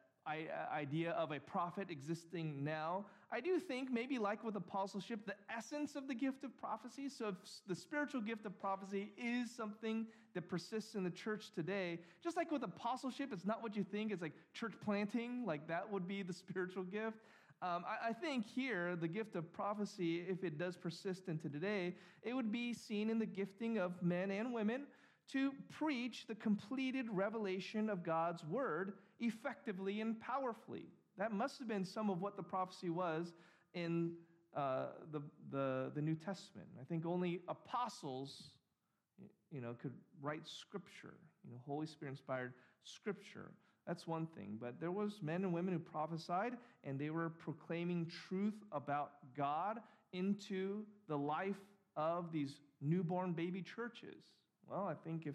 [0.72, 3.04] idea of a prophet existing now.
[3.32, 7.08] I do think, maybe like with apostleship, the essence of the gift of prophecy.
[7.08, 7.34] So, if
[7.66, 12.50] the spiritual gift of prophecy is something that persists in the church today, just like
[12.50, 16.22] with apostleship, it's not what you think, it's like church planting, like that would be
[16.22, 17.18] the spiritual gift.
[17.62, 21.94] Um, I, I think here, the gift of prophecy, if it does persist into today,
[22.22, 24.86] it would be seen in the gifting of men and women
[25.32, 30.86] to preach the completed revelation of God's word effectively and powerfully.
[31.18, 33.34] That must have been some of what the prophecy was
[33.74, 34.12] in
[34.56, 36.68] uh, the, the, the New Testament.
[36.80, 38.50] I think only apostles,
[39.50, 43.52] you know, could write scripture, you know, Holy Spirit inspired scripture.
[43.86, 44.58] That's one thing.
[44.60, 49.78] But there was men and women who prophesied, and they were proclaiming truth about God
[50.12, 51.60] into the life
[51.96, 54.24] of these newborn baby churches.
[54.68, 55.34] Well, I think if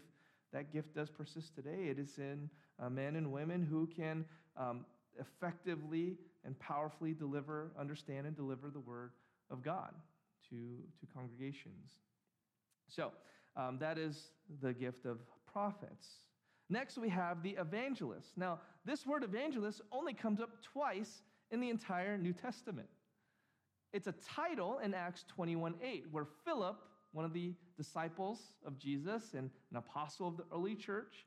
[0.53, 4.25] that gift does persist today, it is in uh, men and women who can
[4.57, 4.85] um,
[5.19, 9.11] effectively and powerfully deliver, understand, and deliver the word
[9.49, 9.93] of God
[10.49, 11.91] to, to congregations.
[12.87, 13.11] So,
[13.57, 15.19] um, that is the gift of
[15.51, 16.07] prophets.
[16.69, 18.29] Next, we have the evangelist.
[18.35, 22.87] Now, this word evangelist only comes up twice in the entire New Testament.
[23.93, 26.81] It's a title in Acts 21 8, where Philip
[27.15, 31.25] one of the disciples of Jesus and an apostle of the early church.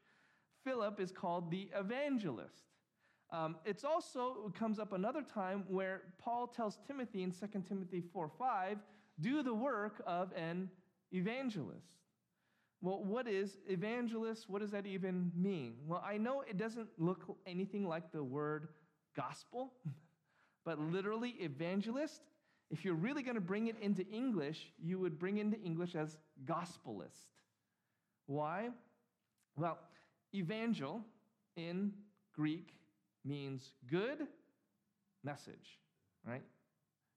[0.68, 2.64] Philip is called the evangelist.
[3.30, 8.02] Um, it's also it comes up another time where Paul tells Timothy in 2 Timothy
[8.12, 8.78] 4 5,
[9.18, 10.68] do the work of an
[11.10, 11.88] evangelist.
[12.82, 14.50] Well, what is evangelist?
[14.50, 15.76] What does that even mean?
[15.86, 18.68] Well, I know it doesn't look anything like the word
[19.16, 19.72] gospel,
[20.66, 22.20] but literally, evangelist
[22.70, 26.18] if you're really going to bring it into English, you would bring into English as
[26.44, 27.32] gospelist.
[28.26, 28.68] Why?
[29.56, 29.78] Well,
[30.34, 31.04] evangel
[31.56, 31.92] in
[32.34, 32.74] Greek
[33.24, 34.26] means good
[35.24, 35.78] message,
[36.26, 36.42] right?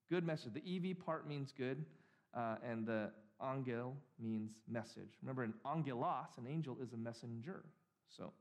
[0.10, 0.54] Good message.
[0.54, 1.86] The EV part means good,
[2.34, 5.18] uh, and the angel means message.
[5.22, 7.64] Remember, an angelos, an angel, is a messenger.
[8.10, 8.32] So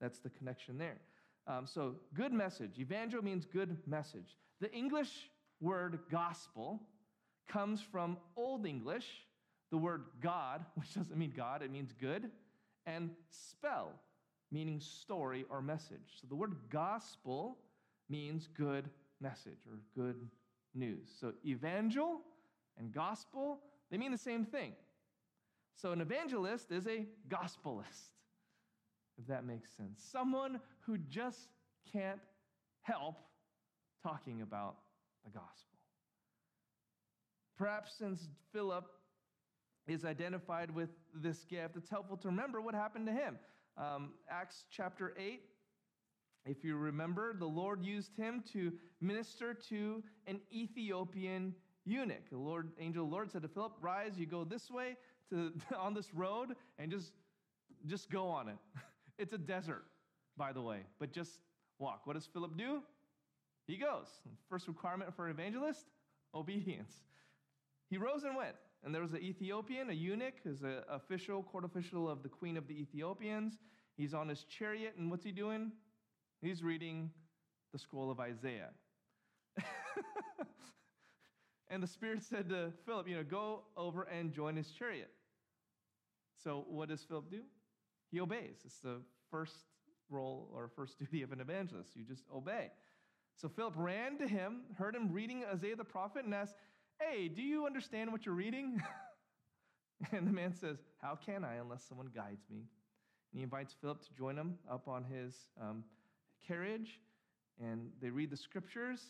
[0.00, 0.98] that's the connection there.
[1.46, 2.78] Um, so, good message.
[2.78, 4.36] Evangel means good message.
[4.60, 5.28] The English
[5.60, 6.80] word gospel
[7.48, 9.06] comes from Old English,
[9.70, 12.30] the word God, which doesn't mean God, it means good,
[12.86, 13.92] and spell,
[14.52, 16.18] meaning story or message.
[16.20, 17.58] So the word gospel
[18.08, 18.88] means good
[19.20, 20.28] message or good
[20.74, 21.08] news.
[21.18, 22.20] So evangel
[22.78, 23.60] and gospel,
[23.90, 24.72] they mean the same thing.
[25.74, 28.10] So an evangelist is a gospelist,
[29.18, 30.02] if that makes sense.
[30.12, 31.48] Someone who just
[31.90, 32.20] can't
[32.82, 33.16] help
[34.02, 34.76] talking about
[35.24, 35.78] the gospel.
[37.56, 38.84] Perhaps since Philip
[39.86, 43.38] is identified with this gift, it's helpful to remember what happened to him.
[43.76, 45.40] Um, Acts chapter 8,
[46.44, 51.54] if you remember, the Lord used him to minister to an Ethiopian
[51.84, 52.30] eunuch.
[52.30, 54.96] The Lord, angel of the Lord said to Philip, Rise, you go this way
[55.30, 57.12] to, on this road and just,
[57.86, 58.58] just go on it.
[59.18, 59.84] It's a desert,
[60.38, 61.38] by the way, but just
[61.78, 62.00] walk.
[62.06, 62.80] What does Philip do?
[63.66, 64.06] He goes.
[64.48, 65.84] First requirement for an evangelist
[66.34, 66.92] obedience.
[67.90, 68.56] He rose and went.
[68.84, 72.56] And there was an Ethiopian, a eunuch, who's an official, court official of the queen
[72.56, 73.58] of the Ethiopians.
[73.96, 75.72] He's on his chariot, and what's he doing?
[76.40, 77.10] He's reading
[77.72, 78.70] the scroll of Isaiah.
[81.68, 85.10] and the Spirit said to Philip, you know, go over and join his chariot.
[86.42, 87.42] So what does Philip do?
[88.10, 88.58] He obeys.
[88.64, 89.54] It's the first
[90.10, 91.94] role or first duty of an evangelist.
[91.94, 92.70] You just obey.
[93.36, 96.54] So Philip ran to him, heard him reading Isaiah the prophet, and asked,
[97.10, 98.80] Hey, do you understand what you're reading?
[100.12, 102.58] and the man says, How can I unless someone guides me?
[102.58, 105.84] And he invites Philip to join him up on his um,
[106.46, 107.00] carriage,
[107.60, 109.00] and they read the scriptures.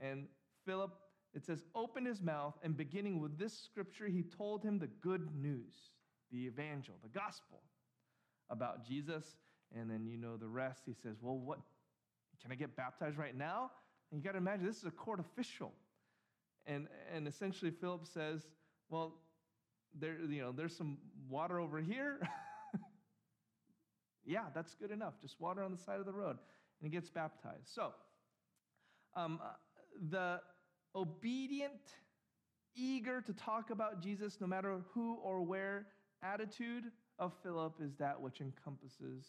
[0.00, 0.26] And
[0.66, 0.92] Philip,
[1.34, 5.28] it says, opened his mouth, and beginning with this scripture, he told him the good
[5.34, 5.74] news,
[6.30, 7.62] the evangel, the gospel
[8.50, 9.36] about Jesus.
[9.74, 10.82] And then you know the rest.
[10.86, 11.58] He says, Well, what?
[12.42, 13.70] Can I get baptized right now?
[14.10, 15.72] And you got to imagine this is a court official.
[16.66, 18.42] And, and essentially, Philip says,
[18.90, 19.14] Well,
[19.98, 22.20] there, you know, there's some water over here.
[24.24, 25.14] yeah, that's good enough.
[25.20, 26.36] Just water on the side of the road.
[26.80, 27.68] And he gets baptized.
[27.74, 27.92] So,
[29.16, 29.48] um, uh,
[30.10, 30.40] the
[30.94, 31.72] obedient,
[32.74, 35.86] eager to talk about Jesus no matter who or where
[36.22, 36.84] attitude
[37.18, 39.24] of Philip is that which encompasses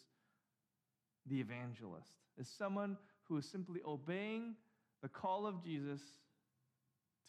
[1.26, 4.54] the evangelist, is someone who is simply obeying
[5.02, 6.00] the call of Jesus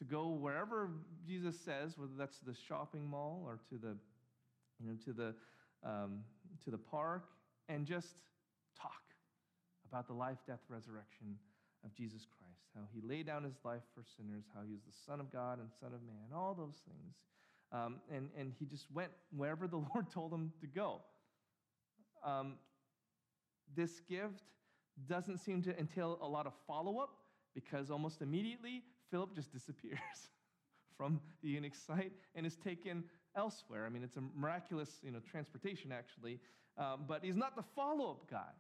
[0.02, 0.90] to go wherever
[1.24, 3.96] Jesus says, whether that's the shopping mall or to the,
[4.80, 5.36] you know, to the,
[5.88, 6.24] um,
[6.64, 7.26] to the park,
[7.70, 8.16] and just
[8.76, 9.04] talk
[9.88, 11.38] about the life, death, resurrection
[11.86, 14.98] of Jesus Christ, how he laid down his life for sinners, how he was the
[15.06, 17.14] Son of God and Son of Man, all those things.
[17.72, 21.02] Um, and, and he just went wherever the Lord told him to go.
[22.26, 22.56] Um,
[23.76, 24.42] this gift
[25.08, 27.18] doesn't seem to entail a lot of follow up
[27.54, 30.00] because almost immediately Philip just disappears
[30.98, 33.04] from the eunuch's sight and is taken
[33.36, 33.86] elsewhere.
[33.86, 36.40] I mean, it's a miraculous you know, transportation, actually,
[36.78, 38.52] um, but he's not the follow up guy.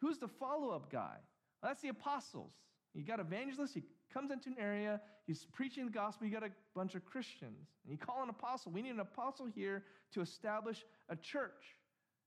[0.00, 1.16] Who's the follow up guy?
[1.62, 2.52] Well, that's the apostles.
[2.94, 6.50] You got evangelists, he comes into an area, he's preaching the gospel, you got a
[6.74, 7.68] bunch of Christians.
[7.84, 8.72] And you call an apostle.
[8.72, 11.76] We need an apostle here to establish a church.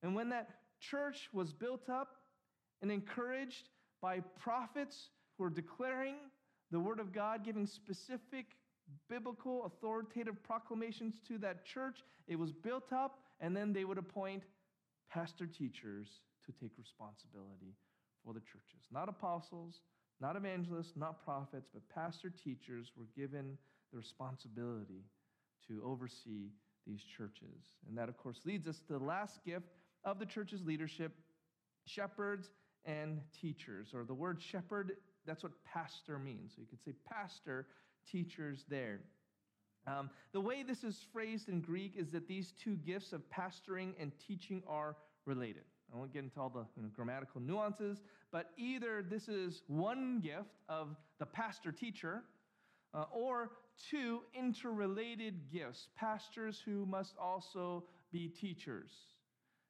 [0.01, 0.49] And when that
[0.79, 2.15] church was built up
[2.81, 3.69] and encouraged
[4.01, 6.15] by prophets who are declaring
[6.71, 8.45] the word of God, giving specific
[9.09, 14.43] biblical authoritative proclamations to that church, it was built up, and then they would appoint
[15.09, 16.07] pastor teachers
[16.45, 17.73] to take responsibility
[18.23, 18.87] for the churches.
[18.91, 19.81] Not apostles,
[20.21, 23.57] not evangelists, not prophets, but pastor teachers were given
[23.91, 25.03] the responsibility
[25.67, 26.49] to oversee
[26.85, 27.65] these churches.
[27.87, 29.67] And that, of course, leads us to the last gift
[30.03, 31.13] of the church's leadership
[31.85, 32.49] shepherds
[32.85, 33.89] and teachers.
[33.93, 34.93] Or the word shepherd,
[35.25, 36.53] that's what pastor means.
[36.55, 37.67] So you could say pastor,
[38.09, 38.99] teachers there.
[39.87, 43.93] Um, the way this is phrased in Greek is that these two gifts of pastoring
[43.99, 45.63] and teaching are related.
[45.93, 50.19] I won't get into all the you know, grammatical nuances, but either this is one
[50.19, 52.23] gift of the pastor teacher,
[52.93, 53.51] uh, or
[53.89, 58.91] two interrelated gifts, pastors who must also be teachers.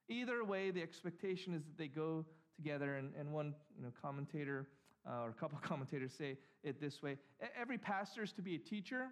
[0.07, 2.23] Either way, the expectation is that they go
[2.55, 4.67] together, and, and one you know, commentator
[5.07, 7.17] uh, or a couple commentators say it this way
[7.59, 9.07] every pastor is to be a teacher,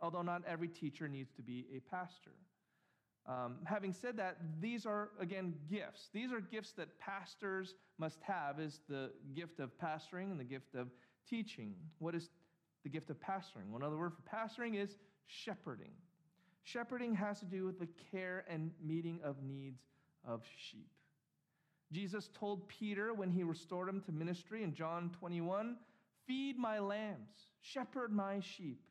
[0.00, 2.32] although not every teacher needs to be a pastor.
[3.28, 6.08] Um, having said that, these are, again, gifts.
[6.14, 10.74] These are gifts that pastors must have is the gift of pastoring and the gift
[10.74, 10.88] of
[11.28, 11.74] teaching.
[11.98, 12.30] What is
[12.84, 13.68] the gift of pastoring?
[13.70, 15.92] One other word for pastoring is shepherding.
[16.64, 19.82] Shepherding has to do with the care and meeting of needs
[20.26, 20.88] of sheep.
[21.92, 25.76] Jesus told Peter when he restored him to ministry in John 21
[26.26, 28.82] Feed my lambs, shepherd my sheep,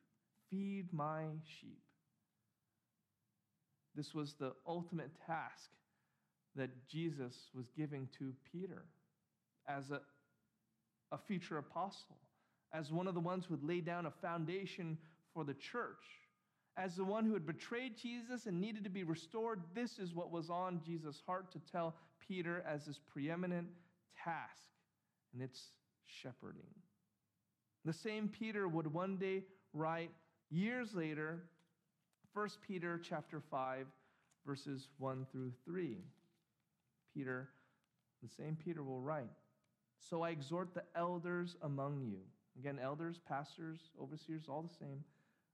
[0.50, 1.26] feed my
[1.60, 1.78] sheep.
[3.94, 5.70] This was the ultimate task
[6.56, 8.86] that Jesus was giving to Peter
[9.68, 10.00] as a,
[11.12, 12.18] a future apostle,
[12.72, 14.98] as one of the ones who would lay down a foundation
[15.32, 16.02] for the church.
[16.78, 20.30] As the one who had betrayed Jesus and needed to be restored, this is what
[20.30, 23.66] was on Jesus' heart to tell Peter as his preeminent
[24.16, 24.62] task,
[25.32, 25.72] and it's
[26.04, 26.70] shepherding.
[27.84, 30.10] The same Peter would one day write
[30.50, 31.42] years later
[32.32, 33.86] 1 Peter chapter 5
[34.46, 35.96] verses 1 through 3.
[37.12, 37.48] Peter
[38.22, 39.30] the same Peter will write,
[39.98, 42.24] "So I exhort the elders among you."
[42.56, 45.04] Again, elders, pastors, overseers, all the same.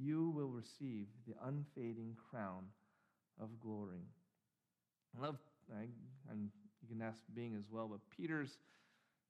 [0.00, 2.64] you will receive the unfading crown
[3.40, 4.06] of glory.
[5.16, 5.36] I love,
[5.76, 5.82] I,
[6.30, 6.48] and
[6.80, 8.56] you can ask Bing as well, but Peter's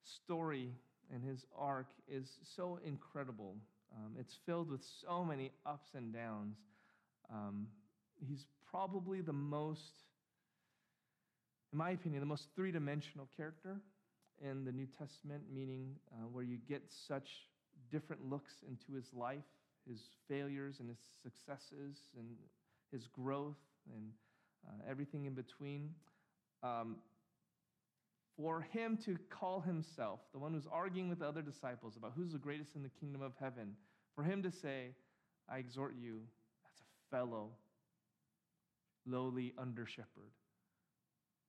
[0.05, 0.71] story
[1.13, 3.57] and his arc is so incredible.
[3.97, 6.57] Um, it's filled with so many ups and downs.
[7.33, 7.67] Um,
[8.25, 10.05] he's probably the most,
[11.73, 13.81] in my opinion, the most three dimensional character
[14.41, 17.29] in the New Testament, meaning uh, where you get such
[17.91, 19.43] different looks into his life,
[19.91, 22.29] his failures and his successes, and
[22.93, 23.59] his growth,
[23.95, 24.11] and
[24.67, 25.91] uh, everything in between.
[26.63, 26.97] Um,
[28.37, 32.33] for him to call himself, the one who's arguing with the other disciples about who's
[32.33, 33.75] the greatest in the kingdom of heaven,
[34.15, 34.95] for him to say,
[35.49, 36.21] I exhort you
[36.65, 37.51] as a fellow,
[39.07, 40.33] lowly under shepherd,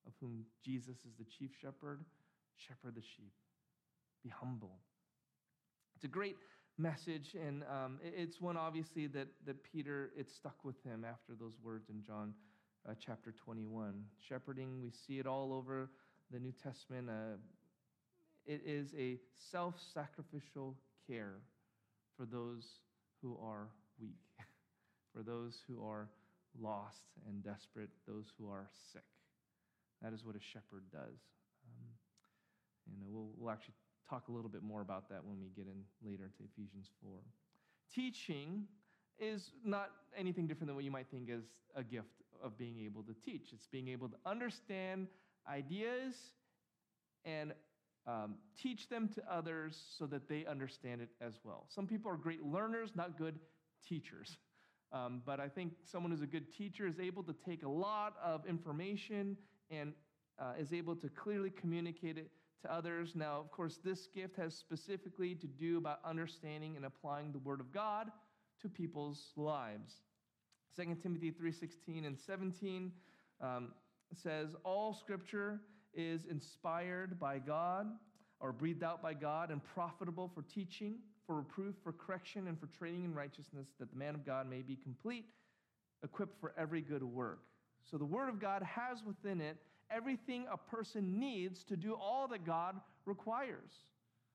[0.05, 2.03] of whom Jesus is the chief shepherd,
[2.57, 3.33] shepherd the sheep.
[4.23, 4.79] Be humble.
[5.95, 6.37] It's a great
[6.77, 11.53] message, and um, it's one obviously that, that Peter, it stuck with him after those
[11.63, 12.33] words in John
[12.89, 14.03] uh, chapter 21.
[14.27, 15.89] Shepherding, we see it all over
[16.31, 17.09] the New Testament.
[17.09, 17.37] Uh,
[18.45, 19.17] it is a
[19.51, 20.75] self sacrificial
[21.07, 21.35] care
[22.17, 22.65] for those
[23.21, 23.67] who are
[23.99, 24.15] weak,
[25.13, 26.09] for those who are
[26.59, 29.03] lost and desperate, those who are sick.
[30.01, 31.19] That is what a shepherd does.
[31.67, 31.87] Um,
[32.87, 33.75] and we'll, we'll actually
[34.11, 37.11] talk a little bit more about that when we get in later into Ephesians 4.
[37.93, 38.65] Teaching
[39.17, 41.43] is not anything different than what you might think as
[41.75, 43.53] a gift of being able to teach.
[43.53, 45.07] It's being able to understand
[45.49, 46.15] ideas
[47.23, 47.53] and
[48.05, 51.67] um, teach them to others so that they understand it as well.
[51.69, 53.39] Some people are great learners, not good
[53.87, 54.37] teachers.
[54.93, 58.15] Um, but I think someone who's a good teacher is able to take a lot
[58.21, 59.37] of information
[59.69, 59.93] and
[60.37, 62.29] uh, is able to clearly communicate it
[62.61, 63.13] to others.
[63.15, 67.59] Now, of course, this gift has specifically to do about understanding and applying the Word
[67.59, 68.11] of God
[68.61, 70.01] to people's lives.
[70.75, 72.91] 2 Timothy 3:16 and 17
[73.41, 73.73] um,
[74.13, 75.61] says, All scripture
[75.93, 77.87] is inspired by God
[78.39, 80.95] or breathed out by God and profitable for teaching,
[81.27, 84.61] for reproof, for correction, and for training in righteousness, that the man of God may
[84.61, 85.25] be complete,
[86.03, 87.41] equipped for every good work.
[87.89, 89.57] So the Word of God has within it
[89.95, 92.75] everything a person needs to do all that God
[93.05, 93.71] requires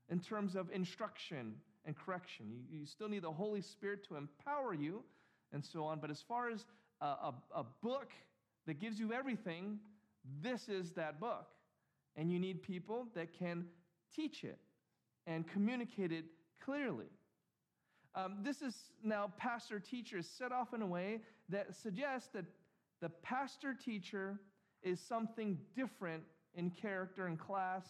[0.09, 2.47] in terms of instruction and correction.
[2.51, 5.03] You, you still need the Holy Spirit to empower you
[5.53, 6.01] and so on.
[6.01, 6.65] But as far as
[7.01, 8.11] a, a, a book
[8.67, 9.79] that gives you everything,
[10.43, 11.47] this is that book.
[12.17, 13.67] And you need people that can
[14.15, 14.59] teach it
[15.27, 16.25] and communicate it
[16.65, 17.07] clearly.
[18.15, 22.45] Um, this is now pastor teachers set off in a way that suggests that
[23.03, 24.41] the pastor teacher
[24.87, 26.23] is something different
[26.55, 27.85] in character and class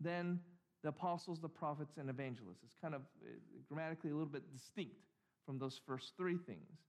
[0.00, 0.40] than
[0.82, 2.62] the apostles, the prophets, and evangelists.
[2.64, 3.28] It's kind of uh,
[3.68, 4.96] grammatically a little bit distinct
[5.46, 6.80] from those first three things.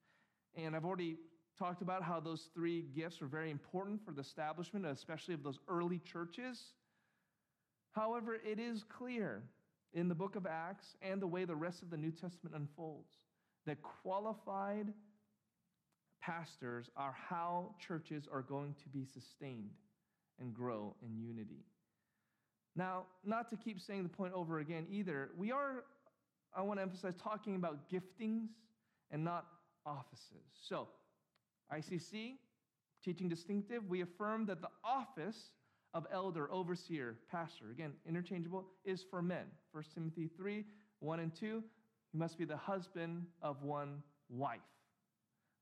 [0.57, 1.17] And I've already
[1.57, 5.59] talked about how those three gifts are very important for the establishment, especially of those
[5.69, 6.73] early churches.
[7.91, 9.43] However, it is clear
[9.93, 13.13] in the book of Acts and the way the rest of the New Testament unfolds
[13.65, 14.91] that qualified
[16.25, 19.69] pastors are how churches are going to be sustained
[20.39, 21.65] and grow in unity.
[22.75, 25.85] Now, not to keep saying the point over again either, we are,
[26.55, 28.49] I want to emphasize, talking about giftings
[29.11, 29.45] and not
[29.85, 30.43] offices.
[30.67, 30.87] So,
[31.73, 32.33] ICC,
[33.03, 35.51] teaching distinctive, we affirm that the office
[35.93, 39.45] of elder, overseer, pastor, again, interchangeable, is for men.
[39.71, 40.65] 1 Timothy 3
[40.99, 41.63] 1 and 2,
[42.11, 44.59] he must be the husband of one wife.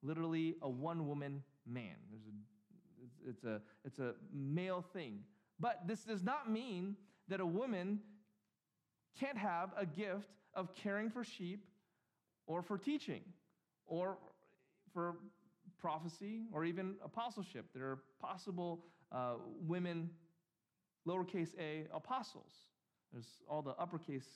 [0.04, 1.95] Literally, a one woman man.
[2.12, 2.32] There's a
[3.26, 5.20] it's, a, it's a male thing.
[5.60, 6.95] But this does not mean
[7.30, 7.99] that a woman
[9.20, 11.66] can't have a gift of caring for sheep
[12.47, 13.22] or for teaching
[13.86, 14.18] or
[14.93, 15.16] for
[15.80, 17.66] prophecy or even apostleship.
[17.74, 20.10] There are possible uh, women,
[21.08, 22.51] lowercase a, apostles.
[23.12, 24.28] There's all the uppercase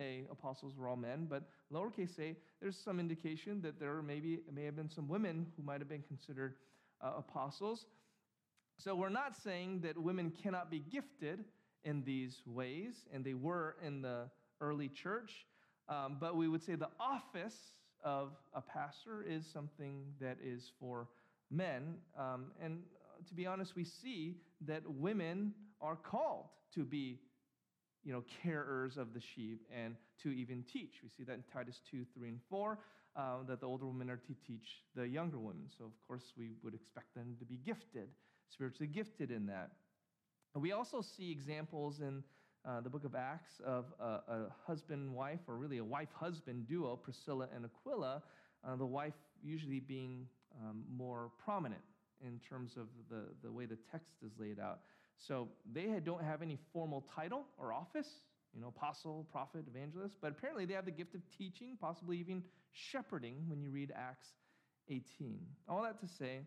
[0.00, 4.64] a apostles were all men, but lowercase a, there's some indication that there maybe may
[4.64, 6.54] have been some women who might have been considered
[7.02, 7.86] uh, apostles.
[8.78, 11.44] So we're not saying that women cannot be gifted
[11.84, 14.28] in these ways, and they were in the
[14.60, 15.46] early church,
[15.88, 17.56] um, but we would say the office
[18.04, 21.08] of a pastor is something that is for
[21.50, 21.94] men.
[22.18, 24.36] Um, and uh, to be honest, we see
[24.66, 27.20] that women are called to be
[28.06, 31.00] you know, carers of the sheep and to even teach.
[31.02, 32.78] We see that in Titus 2, 3, and 4,
[33.16, 35.64] um, that the older women are to teach the younger women.
[35.76, 38.08] So, of course, we would expect them to be gifted,
[38.48, 39.72] spiritually gifted in that.
[40.54, 42.22] We also see examples in
[42.64, 46.68] uh, the book of Acts of a, a husband wife, or really a wife husband
[46.68, 48.22] duo, Priscilla and Aquila,
[48.64, 50.26] uh, the wife usually being
[50.62, 51.82] um, more prominent
[52.24, 54.80] in terms of the, the way the text is laid out.
[55.18, 58.08] So they don't have any formal title or office,
[58.54, 62.42] you know, apostle, prophet, evangelist, but apparently they have the gift of teaching, possibly even
[62.72, 64.28] shepherding when you read Acts
[64.88, 65.40] 18.
[65.68, 66.40] All that to say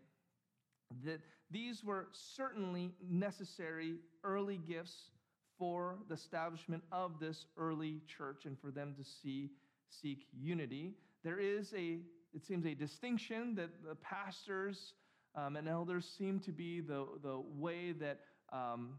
[1.04, 5.10] that these were certainly necessary early gifts
[5.58, 9.50] for the establishment of this early church and for them to see
[9.88, 10.94] seek unity.
[11.22, 11.98] There is a
[12.32, 14.94] it seems a distinction that the pastors
[15.34, 18.20] um, and elders seem to be the, the way that
[18.52, 18.98] um,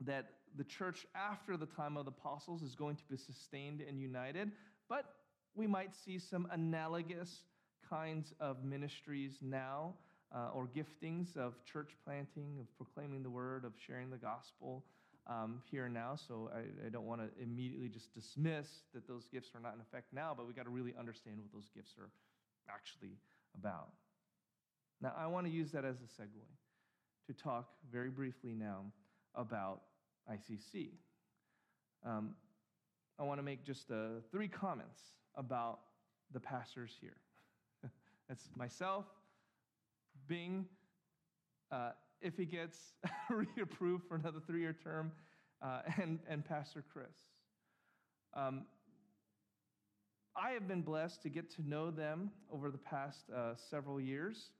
[0.00, 4.00] that the church after the time of the apostles is going to be sustained and
[4.00, 4.50] united,
[4.88, 5.04] but
[5.54, 7.42] we might see some analogous
[7.88, 9.94] kinds of ministries now
[10.34, 14.84] uh, or giftings of church planting, of proclaiming the word, of sharing the gospel
[15.26, 16.16] um, here and now.
[16.16, 19.80] So I, I don't want to immediately just dismiss that those gifts are not in
[19.80, 22.10] effect now, but we got to really understand what those gifts are
[22.68, 23.16] actually
[23.58, 23.88] about.
[25.00, 26.44] Now, I want to use that as a segue
[27.28, 28.86] to talk very briefly now
[29.34, 29.82] about
[30.32, 30.88] ICC.
[32.04, 32.30] Um,
[33.18, 35.00] I want to make just uh, three comments
[35.36, 35.80] about
[36.32, 37.18] the pastors here.
[38.28, 39.04] That's myself,
[40.26, 40.64] Bing,
[41.70, 41.90] uh,
[42.22, 42.94] if he gets
[43.30, 45.12] reapproved for another three year term,
[45.60, 47.14] uh, and, and Pastor Chris.
[48.32, 48.64] Um,
[50.34, 54.50] I have been blessed to get to know them over the past uh, several years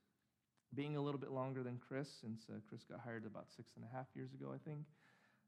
[0.75, 3.85] being a little bit longer than Chris, since uh, Chris got hired about six and
[3.85, 4.85] a half years ago, I think.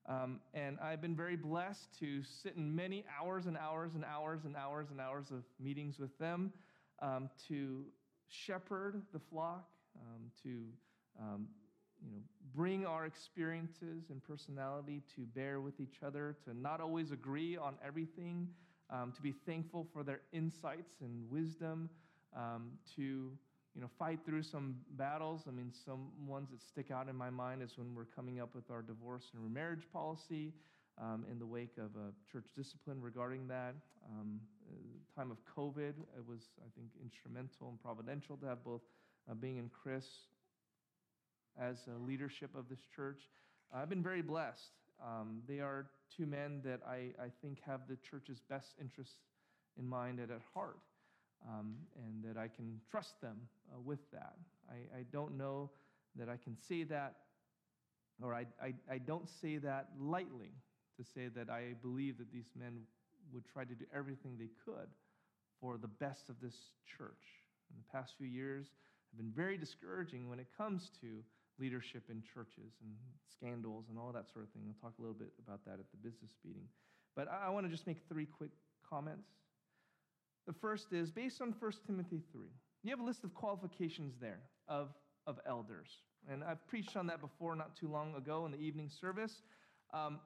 [0.07, 4.45] Um, and I've been very blessed to sit in many hours and hours and hours
[4.45, 6.51] and hours and hours of meetings with them
[7.01, 7.86] um, to
[8.28, 10.63] shepherd the flock, um, to
[11.19, 11.47] um,
[12.03, 12.22] you know,
[12.55, 17.76] bring our experiences and personality to bear with each other, to not always agree on
[17.86, 18.47] everything,
[18.89, 21.89] um, to be thankful for their insights and wisdom,
[22.36, 23.32] um, to
[23.76, 25.43] you know, fight through some battles.
[25.47, 28.53] I mean, some ones that stick out in my mind is when we're coming up
[28.53, 30.53] with our divorce and remarriage policy
[31.01, 33.76] um, in the wake of a church discipline regarding that.
[34.09, 34.41] Um,
[35.15, 38.82] time of COVID, it was, I think, instrumental and providential to have both
[39.30, 40.05] uh, Bing and Chris
[41.59, 43.22] as leadership of this church.
[43.74, 44.72] I've been very blessed.
[45.03, 49.15] Um, they are two men that I, I think have the church's best interests
[49.78, 50.80] in mind and at heart
[51.48, 53.38] um, and that I can trust them
[53.74, 54.36] uh, with that.
[54.70, 55.72] I, I, don't know
[56.16, 57.16] that I can say that,
[58.22, 60.52] or I, I, I don't say that lightly
[60.98, 62.82] to say that I believe that these men
[63.34, 64.89] would try to do everything they could
[65.60, 66.56] for the best of this
[66.98, 67.24] church.
[67.70, 68.68] In the past few years
[69.12, 71.24] have been very discouraging when it comes to
[71.60, 72.92] leadership in churches and
[73.32, 74.64] scandals and all that sort of thing.
[74.68, 76.64] I'll talk a little bit about that at the business meeting.
[77.16, 78.52] But I, I want to just make three quick
[78.88, 79.30] comments
[80.48, 82.48] the first is based on 1 Timothy 3.
[82.84, 84.89] You have a list of qualifications there of,
[85.28, 85.89] of elders.
[86.30, 89.44] And I've preached on that before not too long ago in the evening service.
[89.94, 90.20] Um,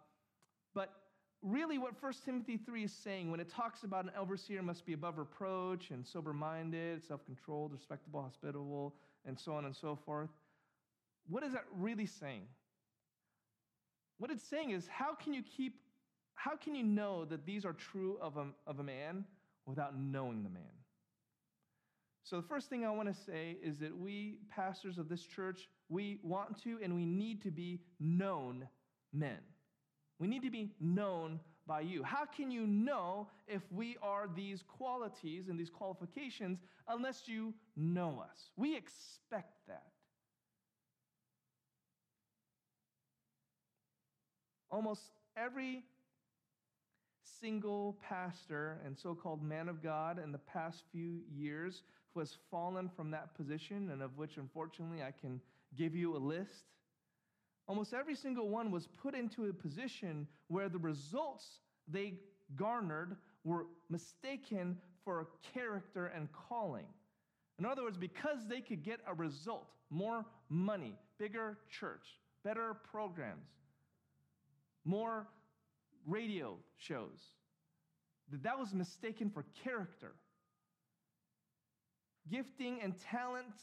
[0.73, 0.89] but
[1.41, 4.93] really, what 1 Timothy 3 is saying when it talks about an overseer must be
[4.93, 8.95] above reproach and sober minded, self controlled, respectable, hospitable,
[9.25, 10.29] and so on and so forth,
[11.27, 12.43] what is that really saying?
[14.17, 15.75] What it's saying is, how can you keep,
[16.35, 19.25] how can you know that these are true of a, of a man
[19.65, 20.63] without knowing the man.
[22.23, 25.69] So, the first thing I want to say is that we, pastors of this church,
[25.89, 28.67] we want to and we need to be known
[29.13, 29.37] men.
[30.17, 32.03] We need to be known by you.
[32.03, 38.23] How can you know if we are these qualities and these qualifications unless you know
[38.23, 38.49] us?
[38.55, 39.83] We expect that.
[44.71, 45.01] Almost
[45.37, 45.83] every
[47.45, 52.37] single pastor and so called man of God in the past few years who has
[52.49, 55.39] fallen from that position, and of which unfortunately I can
[55.77, 56.65] give you a list.
[57.67, 62.15] Almost every single one was put into a position where the results they
[62.55, 66.87] garnered were mistaken for character and calling.
[67.59, 72.07] In other words, because they could get a result, more money, bigger church,
[72.43, 73.49] better programs,
[74.83, 75.27] more
[76.05, 77.19] radio shows,
[78.31, 80.13] that that was mistaken for character.
[82.29, 83.59] Gifting and talents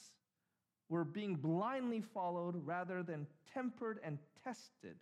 [0.88, 4.96] were being blindly followed rather than tempered and tested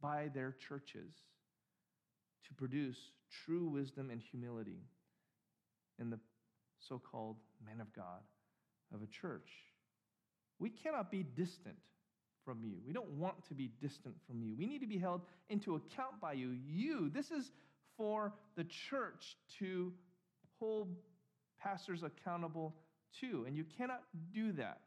[0.00, 1.12] by their churches
[2.46, 2.98] to produce
[3.44, 4.82] true wisdom and humility
[5.98, 6.18] in the
[6.78, 8.20] so called men of God
[8.94, 9.50] of a church.
[10.58, 11.76] We cannot be distant
[12.46, 12.76] from you.
[12.86, 14.54] We don't want to be distant from you.
[14.56, 15.20] We need to be held
[15.50, 16.56] into account by you.
[16.66, 17.50] You, this is
[17.98, 19.92] for the church to
[20.58, 20.94] hold
[21.60, 22.74] pastors accountable
[23.20, 23.44] to.
[23.46, 24.80] And you cannot do that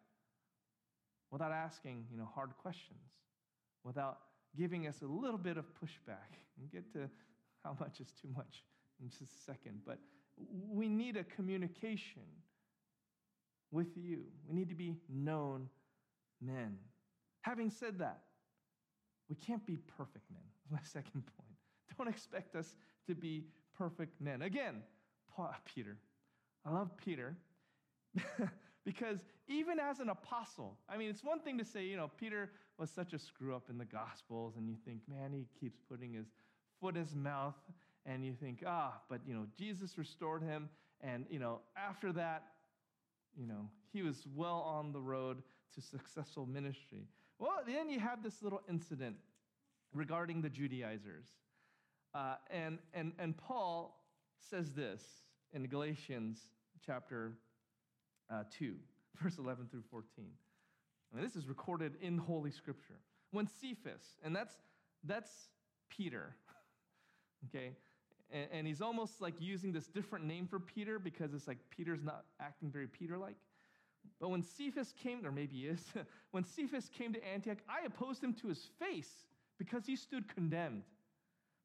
[1.31, 3.03] without asking, you know, hard questions,
[3.83, 4.19] without
[4.57, 6.17] giving us a little bit of pushback.
[6.59, 7.09] And get to
[7.63, 8.65] how much is too much
[9.01, 9.79] in just a second.
[9.85, 9.97] But
[10.69, 12.23] we need a communication
[13.71, 14.23] with you.
[14.45, 15.69] We need to be known
[16.41, 16.77] men.
[17.41, 18.21] Having said that,
[19.29, 20.41] we can't be perfect men.
[20.71, 21.49] That's my second point.
[21.97, 22.75] Don't expect us
[23.07, 23.45] to be
[23.77, 24.41] perfect men.
[24.41, 24.83] Again,
[25.35, 25.97] Paul, Peter.
[26.65, 27.37] I love Peter
[28.85, 32.51] because even as an apostle, I mean, it's one thing to say, you know, Peter
[32.77, 36.13] was such a screw up in the Gospels, and you think, man, he keeps putting
[36.13, 36.27] his
[36.79, 37.55] foot in his mouth,
[38.05, 40.69] and you think, ah, but, you know, Jesus restored him,
[41.01, 42.43] and, you know, after that,
[43.37, 45.41] you know, he was well on the road
[45.75, 47.07] to successful ministry.
[47.39, 49.15] Well, then you have this little incident
[49.93, 51.25] regarding the Judaizers.
[52.13, 53.97] Uh, and, and, and Paul
[54.49, 55.01] says this
[55.53, 56.39] in Galatians
[56.85, 57.33] chapter
[58.29, 58.75] uh, 2,
[59.23, 60.25] verse 11 through 14.
[61.11, 62.99] I mean, this is recorded in Holy Scripture.
[63.31, 64.55] When Cephas, and that's,
[65.03, 65.31] that's
[65.89, 66.35] Peter,
[67.55, 67.71] okay?
[68.31, 72.03] And, and he's almost like using this different name for Peter because it's like Peter's
[72.03, 73.37] not acting very Peter like.
[74.19, 75.83] But when Cephas came, or maybe he is,
[76.31, 79.25] when Cephas came to Antioch, I opposed him to his face
[79.57, 80.83] because he stood condemned.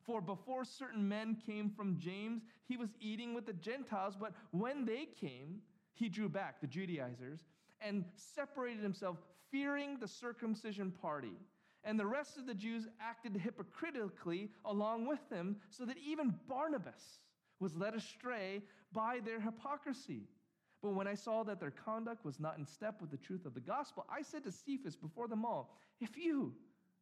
[0.05, 4.85] For before certain men came from James, he was eating with the Gentiles, but when
[4.85, 5.63] they came,
[5.95, 7.41] he drew back, the Judaizers,
[7.81, 9.17] and separated himself,
[9.51, 11.39] fearing the circumcision party.
[11.85, 17.21] And the rest of the Jews acted hypocritically along with them, so that even Barnabas
[17.61, 18.63] was led astray
[18.93, 20.29] by their hypocrisy.
[20.85, 23.55] But when I saw that their conduct was not in step with the truth of
[23.55, 26.53] the gospel, I said to Cephas before them all, If you,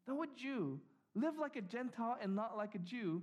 [0.06, 0.78] though a Jew,
[1.16, 3.22] live like a Gentile and not like a Jew,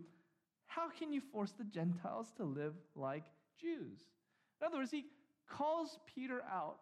[0.65, 3.23] how can you force the Gentiles to live like
[3.57, 4.01] Jews?
[4.59, 5.05] In other words, he
[5.49, 6.79] calls Peter out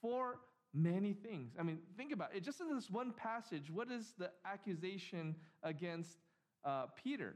[0.00, 0.38] for
[0.72, 1.54] many things.
[1.58, 2.44] I mean, think about it.
[2.44, 5.34] Just in this one passage, what is the accusation
[5.64, 6.18] against
[6.64, 7.34] uh, Peter?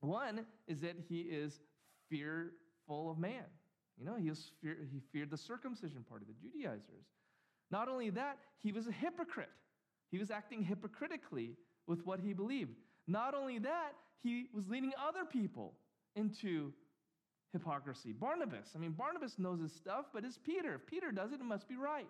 [0.00, 1.58] One is that he is
[2.10, 3.46] fearful of man.
[3.98, 7.06] You know, he, was fear, he feared the circumcision party, the Judaizers.
[7.70, 9.50] Not only that, he was a hypocrite.
[10.10, 12.72] He was acting hypocritically with what he believed.
[13.06, 15.74] Not only that, he was leading other people
[16.16, 16.72] into
[17.52, 18.12] hypocrisy.
[18.12, 20.74] Barnabas, I mean, Barnabas knows his stuff, but it's Peter.
[20.74, 22.08] If Peter does it, it must be right.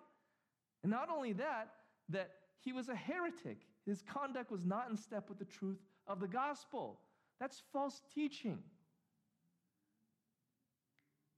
[0.83, 1.69] And not only that,
[2.09, 3.57] that he was a heretic.
[3.85, 6.99] His conduct was not in step with the truth of the gospel.
[7.39, 8.59] That's false teaching.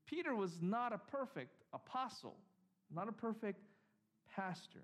[0.06, 2.36] Peter was not a perfect apostle,
[2.94, 3.60] not a perfect
[4.36, 4.84] pastor.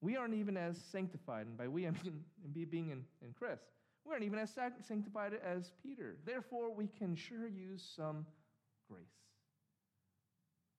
[0.00, 2.22] We aren't even as sanctified, and by we I mean
[2.70, 3.60] Bing and, in Chris.
[4.04, 4.50] We aren't even as
[4.86, 6.16] sanctified as Peter.
[6.26, 8.26] Therefore, we can sure use some
[8.90, 9.04] grace.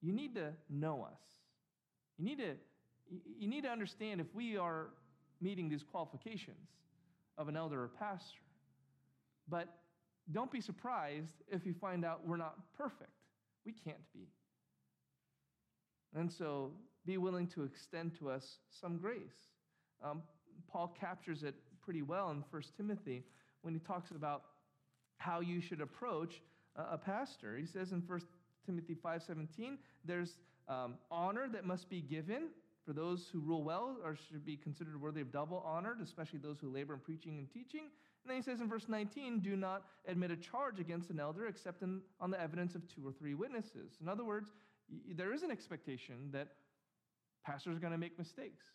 [0.02, 1.22] You need to know us.
[2.18, 2.56] You need to,
[3.40, 4.88] you need to understand if we are
[5.40, 6.68] meeting these qualifications
[7.38, 8.44] of an elder or pastor.
[9.48, 9.70] But
[10.32, 13.12] don't be surprised if you find out we're not perfect.
[13.66, 14.28] We can't be.
[16.16, 16.72] And so
[17.06, 19.50] be willing to extend to us some grace.
[20.04, 20.22] Um,
[20.72, 23.24] Paul captures it pretty well in 1 Timothy
[23.62, 24.44] when he talks about
[25.18, 26.42] how you should approach
[26.76, 27.58] a, pastor.
[27.58, 28.22] He says in 1
[28.66, 32.50] Timothy 5:17, there's um, honor that must be given
[32.86, 36.60] for those who rule well or should be considered worthy of double honor, especially those
[36.60, 37.90] who labor in preaching and teaching.
[38.24, 41.48] And then he says in verse 19, do not admit a charge against an elder
[41.48, 43.98] except in, on the evidence of two or three witnesses.
[44.02, 44.52] In other words,
[45.16, 46.48] there is an expectation that
[47.46, 48.66] pastors are going to make mistakes.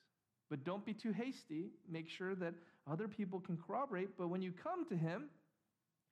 [0.51, 1.71] But don't be too hasty.
[1.91, 2.55] Make sure that
[2.91, 4.17] other people can corroborate.
[4.19, 5.25] But when you come to him,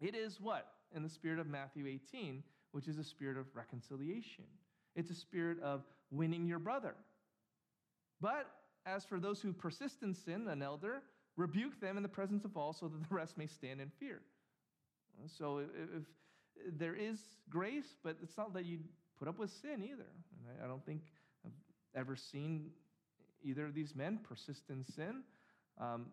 [0.00, 0.66] it is what?
[0.94, 4.44] In the spirit of Matthew 18, which is a spirit of reconciliation.
[4.94, 6.94] It's a spirit of winning your brother.
[8.20, 8.46] But
[8.86, 11.02] as for those who persist in sin, an elder,
[11.36, 14.20] rebuke them in the presence of all so that the rest may stand in fear.
[15.38, 16.02] So if,
[16.78, 17.18] there is
[17.50, 18.78] grace, but it's not that you
[19.18, 20.06] put up with sin either.
[20.38, 21.02] And I, I don't think
[21.44, 21.52] I've
[21.94, 22.70] ever seen
[23.44, 25.22] either of these men persist in sin.
[25.80, 26.06] Um,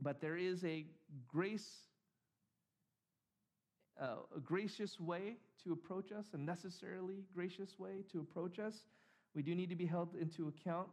[0.00, 0.84] but there is a
[1.28, 1.68] grace,
[4.00, 8.82] uh, a gracious way to approach us, a necessarily gracious way to approach us.
[9.34, 10.88] We do need to be held into account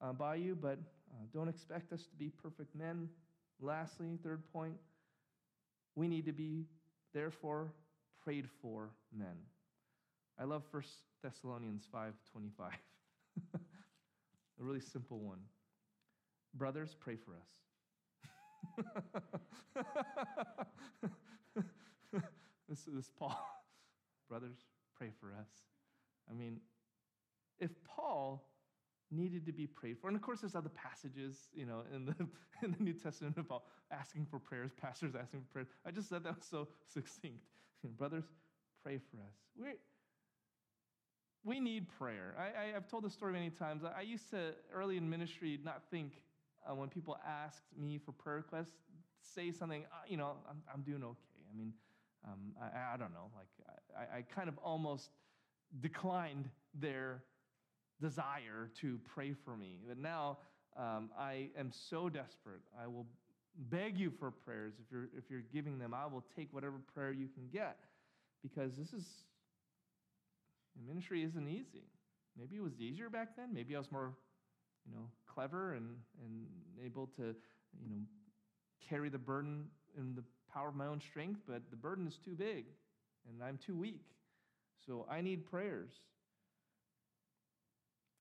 [0.00, 0.78] uh, by you, but
[1.14, 3.08] uh, don't expect us to be perfect men.
[3.60, 4.74] Lastly, third point,
[5.94, 6.66] we need to be,
[7.12, 7.72] therefore,
[8.22, 9.36] prayed for men.
[10.38, 10.82] I love 1
[11.22, 12.72] Thessalonians 5:25.
[13.54, 13.58] a
[14.58, 15.38] really simple one.
[16.54, 17.48] Brothers, pray for us.
[22.68, 23.36] this is Paul.
[24.28, 24.58] Brothers,
[24.96, 25.48] pray for us.
[26.30, 26.60] I mean,
[27.58, 28.44] if Paul
[29.14, 30.08] needed to be prayed for.
[30.08, 32.14] And of course, there's other passages, you know, in the,
[32.62, 35.68] in the New Testament about asking for prayers, pastors asking for prayers.
[35.86, 37.44] I just said that was so succinct.
[37.98, 38.24] Brothers,
[38.82, 39.34] pray for us.
[39.60, 39.72] we
[41.44, 42.34] we need prayer.
[42.38, 43.82] I, I, have told this story many times.
[43.84, 46.22] I, I, used to, early in ministry, not think
[46.66, 48.72] uh, when people asked me for prayer requests,
[49.20, 51.44] say something, uh, you know, I'm, I'm doing okay.
[51.52, 51.74] I mean,
[52.24, 53.30] um, I, I, don't know.
[53.36, 53.48] Like,
[53.94, 55.10] I, I kind of almost
[55.80, 57.22] declined their
[58.00, 59.78] desire to pray for me.
[59.86, 60.38] But now
[60.76, 62.62] um, I am so desperate.
[62.82, 63.06] I will
[63.70, 64.74] beg you for prayers.
[64.84, 67.78] If you're, if you're giving them, I will take whatever prayer you can get
[68.42, 69.06] because this is,
[70.86, 71.84] ministry isn't easy.
[72.36, 73.54] Maybe it was easier back then.
[73.54, 74.12] Maybe I was more,
[74.84, 76.46] you know, clever and, and
[76.84, 78.02] able to, you know,
[78.88, 79.66] carry the burden
[79.96, 82.66] in the power of my own strength, but the burden is too big
[83.28, 84.04] and I'm too weak.
[84.86, 85.92] So I need prayers.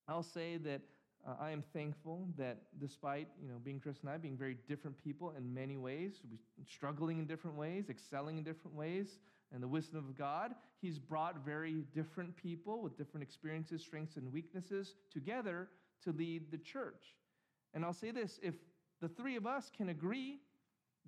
[0.08, 0.82] I'll say that
[1.26, 5.02] uh, I am thankful that despite you know Bing Chris and I being very different
[5.02, 6.22] people in many ways,
[6.68, 9.20] struggling in different ways, excelling in different ways,
[9.54, 14.32] and the wisdom of God, He's brought very different people with different experiences, strengths, and
[14.34, 15.70] weaknesses together
[16.04, 17.16] to lead the church.
[17.74, 18.56] And I'll say this: if
[19.00, 20.40] the three of us can agree,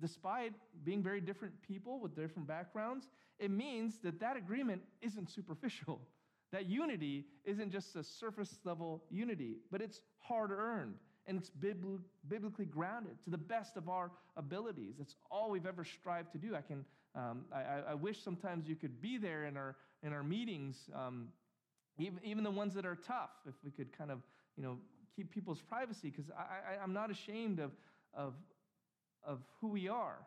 [0.00, 6.00] despite being very different people with different backgrounds, it means that that agreement isn't superficial.
[6.52, 10.94] That unity isn't just a surface level unity, but it's hard earned
[11.26, 11.50] and it's
[12.28, 14.94] biblically grounded to the best of our abilities.
[14.98, 16.54] That's all we've ever strived to do.
[16.54, 16.84] I can,
[17.14, 21.28] um, I, I, wish sometimes you could be there in our in our meetings, um,
[21.98, 23.30] even even the ones that are tough.
[23.46, 24.20] If we could kind of,
[24.56, 24.78] you know,
[25.16, 27.72] keep people's privacy, because I, I, I'm not ashamed of
[28.14, 28.34] of
[29.24, 30.18] of who we are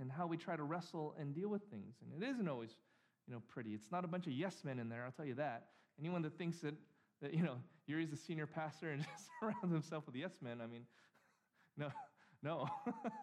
[0.00, 1.94] and how we try to wrestle and deal with things.
[2.02, 2.70] And it isn't always
[3.28, 3.74] you know, pretty.
[3.74, 5.66] It's not a bunch of yes men in there, I'll tell you that.
[6.00, 6.74] Anyone that thinks that,
[7.20, 7.56] that you know,
[7.86, 10.82] Yuri's a senior pastor and just surrounds himself with yes men, I mean,
[11.76, 11.90] no,
[12.42, 12.68] no,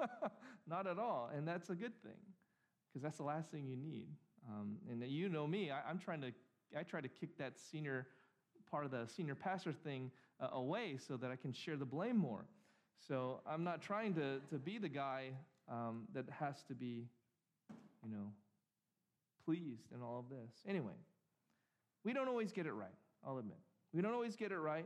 [0.68, 1.32] not at all.
[1.36, 2.20] And that's a good thing
[2.88, 4.08] because that's the last thing you need.
[4.48, 6.32] Um, and you know me, I, am trying to,
[6.78, 8.08] I try to kick that senior
[8.70, 12.18] part of the senior pastor thing uh, away so that I can share the blame
[12.18, 12.46] more.
[13.08, 15.32] So I'm not trying to, to be the guy
[15.70, 17.08] um, that has to be,
[18.04, 18.32] you know,
[19.46, 20.52] pleased in all of this.
[20.68, 20.94] Anyway,
[22.04, 22.90] we don't always get it right,
[23.26, 23.58] I'll admit.
[23.94, 24.86] We don't always get it right.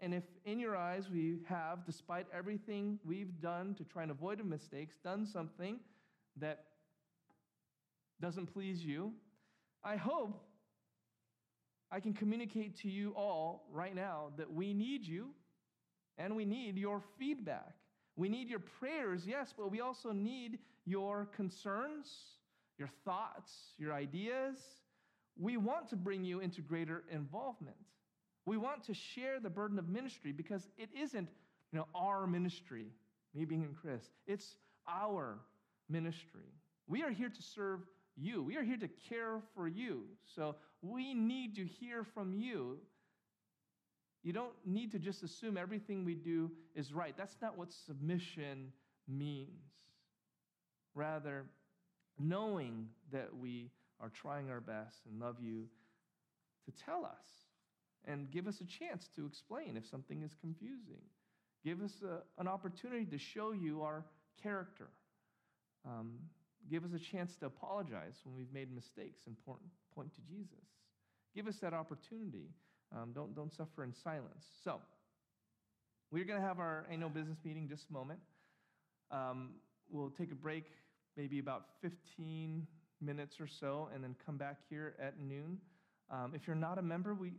[0.00, 4.44] And if in your eyes we have, despite everything we've done to try and avoid
[4.44, 5.80] mistakes, done something
[6.36, 6.64] that
[8.20, 9.12] doesn't please you,
[9.82, 10.40] I hope
[11.90, 15.28] I can communicate to you all right now that we need you
[16.16, 17.74] and we need your feedback.
[18.16, 22.37] We need your prayers, yes, but we also need your concerns
[22.78, 24.56] your thoughts, your ideas.
[25.36, 27.76] We want to bring you into greater involvement.
[28.46, 31.28] We want to share the burden of ministry because it isn't,
[31.72, 32.86] you know, our ministry,
[33.34, 34.02] me Bing and Chris.
[34.26, 34.56] It's
[34.88, 35.38] our
[35.88, 36.52] ministry.
[36.86, 37.80] We are here to serve
[38.16, 38.42] you.
[38.42, 40.04] We are here to care for you.
[40.34, 42.78] So we need to hear from you.
[44.22, 47.14] You don't need to just assume everything we do is right.
[47.16, 48.72] That's not what submission
[49.06, 49.48] means.
[50.94, 51.44] Rather,
[52.18, 55.66] knowing that we are trying our best and love you
[56.66, 57.24] to tell us
[58.06, 61.02] and give us a chance to explain if something is confusing.
[61.64, 64.04] Give us a, an opportunity to show you our
[64.42, 64.88] character.
[65.84, 66.18] Um,
[66.70, 69.60] give us a chance to apologize when we've made mistakes and point,
[69.94, 70.64] point to Jesus.
[71.34, 72.50] Give us that opportunity.
[72.94, 74.44] Um, don't, don't suffer in silence.
[74.64, 74.80] So,
[76.10, 78.20] we're going to have our annual business meeting just a moment.
[79.10, 79.50] Um,
[79.90, 80.64] we'll take a break,
[81.16, 82.66] maybe about 15
[83.00, 85.58] minutes or so, and then come back here at noon.
[86.10, 87.32] Um, if you're not a member, we,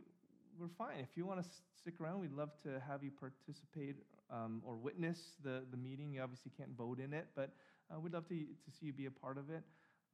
[0.58, 0.98] we're fine.
[1.00, 1.48] If you want to
[1.78, 3.96] stick around, we'd love to have you participate
[4.30, 6.12] um, or witness the, the meeting.
[6.12, 7.50] You obviously can't vote in it, but
[7.90, 9.62] uh, we'd love to, to see you be a part of it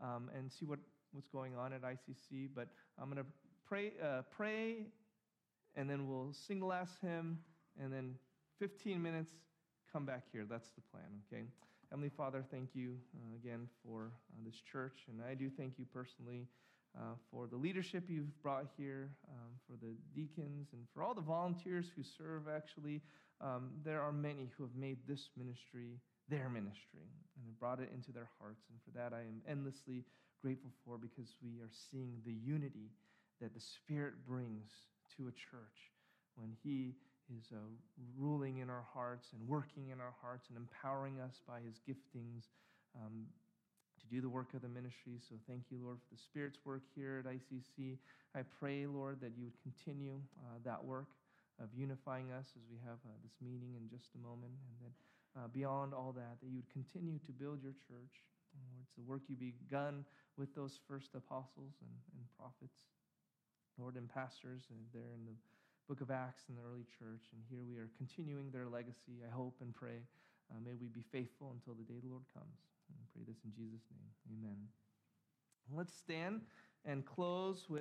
[0.00, 0.78] um, and see what,
[1.12, 2.48] what's going on at ICC.
[2.54, 3.30] But I'm going to
[3.68, 4.86] pray, uh, pray,
[5.74, 7.38] and then we'll sing the last hymn,
[7.80, 8.14] and then
[8.58, 9.30] 15 minutes,
[9.92, 10.46] come back here.
[10.48, 11.44] That's the plan, okay?
[11.90, 15.84] Heavenly Father, thank you uh, again for uh, this church, and I do thank you
[15.92, 16.48] personally
[16.98, 21.20] uh, for the leadership you've brought here, um, for the deacons, and for all the
[21.20, 22.48] volunteers who serve.
[22.52, 23.02] Actually,
[23.40, 27.06] um, there are many who have made this ministry their ministry
[27.36, 30.02] and have brought it into their hearts, and for that I am endlessly
[30.42, 32.90] grateful for because we are seeing the unity
[33.40, 34.72] that the Spirit brings
[35.16, 35.94] to a church.
[36.34, 36.94] When He
[37.34, 37.58] is uh,
[38.16, 42.46] ruling in our hearts and working in our hearts and empowering us by his giftings
[42.94, 43.26] um,
[43.98, 45.18] to do the work of the ministry.
[45.18, 47.98] So thank you, Lord, for the Spirit's work here at ICC.
[48.34, 51.08] I pray, Lord, that you would continue uh, that work
[51.58, 54.52] of unifying us as we have uh, this meeting in just a moment.
[54.52, 54.94] And that
[55.36, 58.24] uh, beyond all that, that you would continue to build your church.
[58.56, 60.04] Lord, it's the work you begun
[60.36, 62.76] with those first apostles and, and prophets,
[63.76, 65.36] Lord, and pastors and there in the
[65.88, 67.30] book of Acts in the early church.
[67.32, 69.22] And here we are continuing their legacy.
[69.26, 70.02] I hope and pray.
[70.50, 72.58] Uh, may we be faithful until the day the Lord comes.
[72.90, 74.10] And I pray this in Jesus' name.
[74.38, 74.58] Amen.
[75.74, 76.42] Let's stand
[76.84, 77.74] and close with.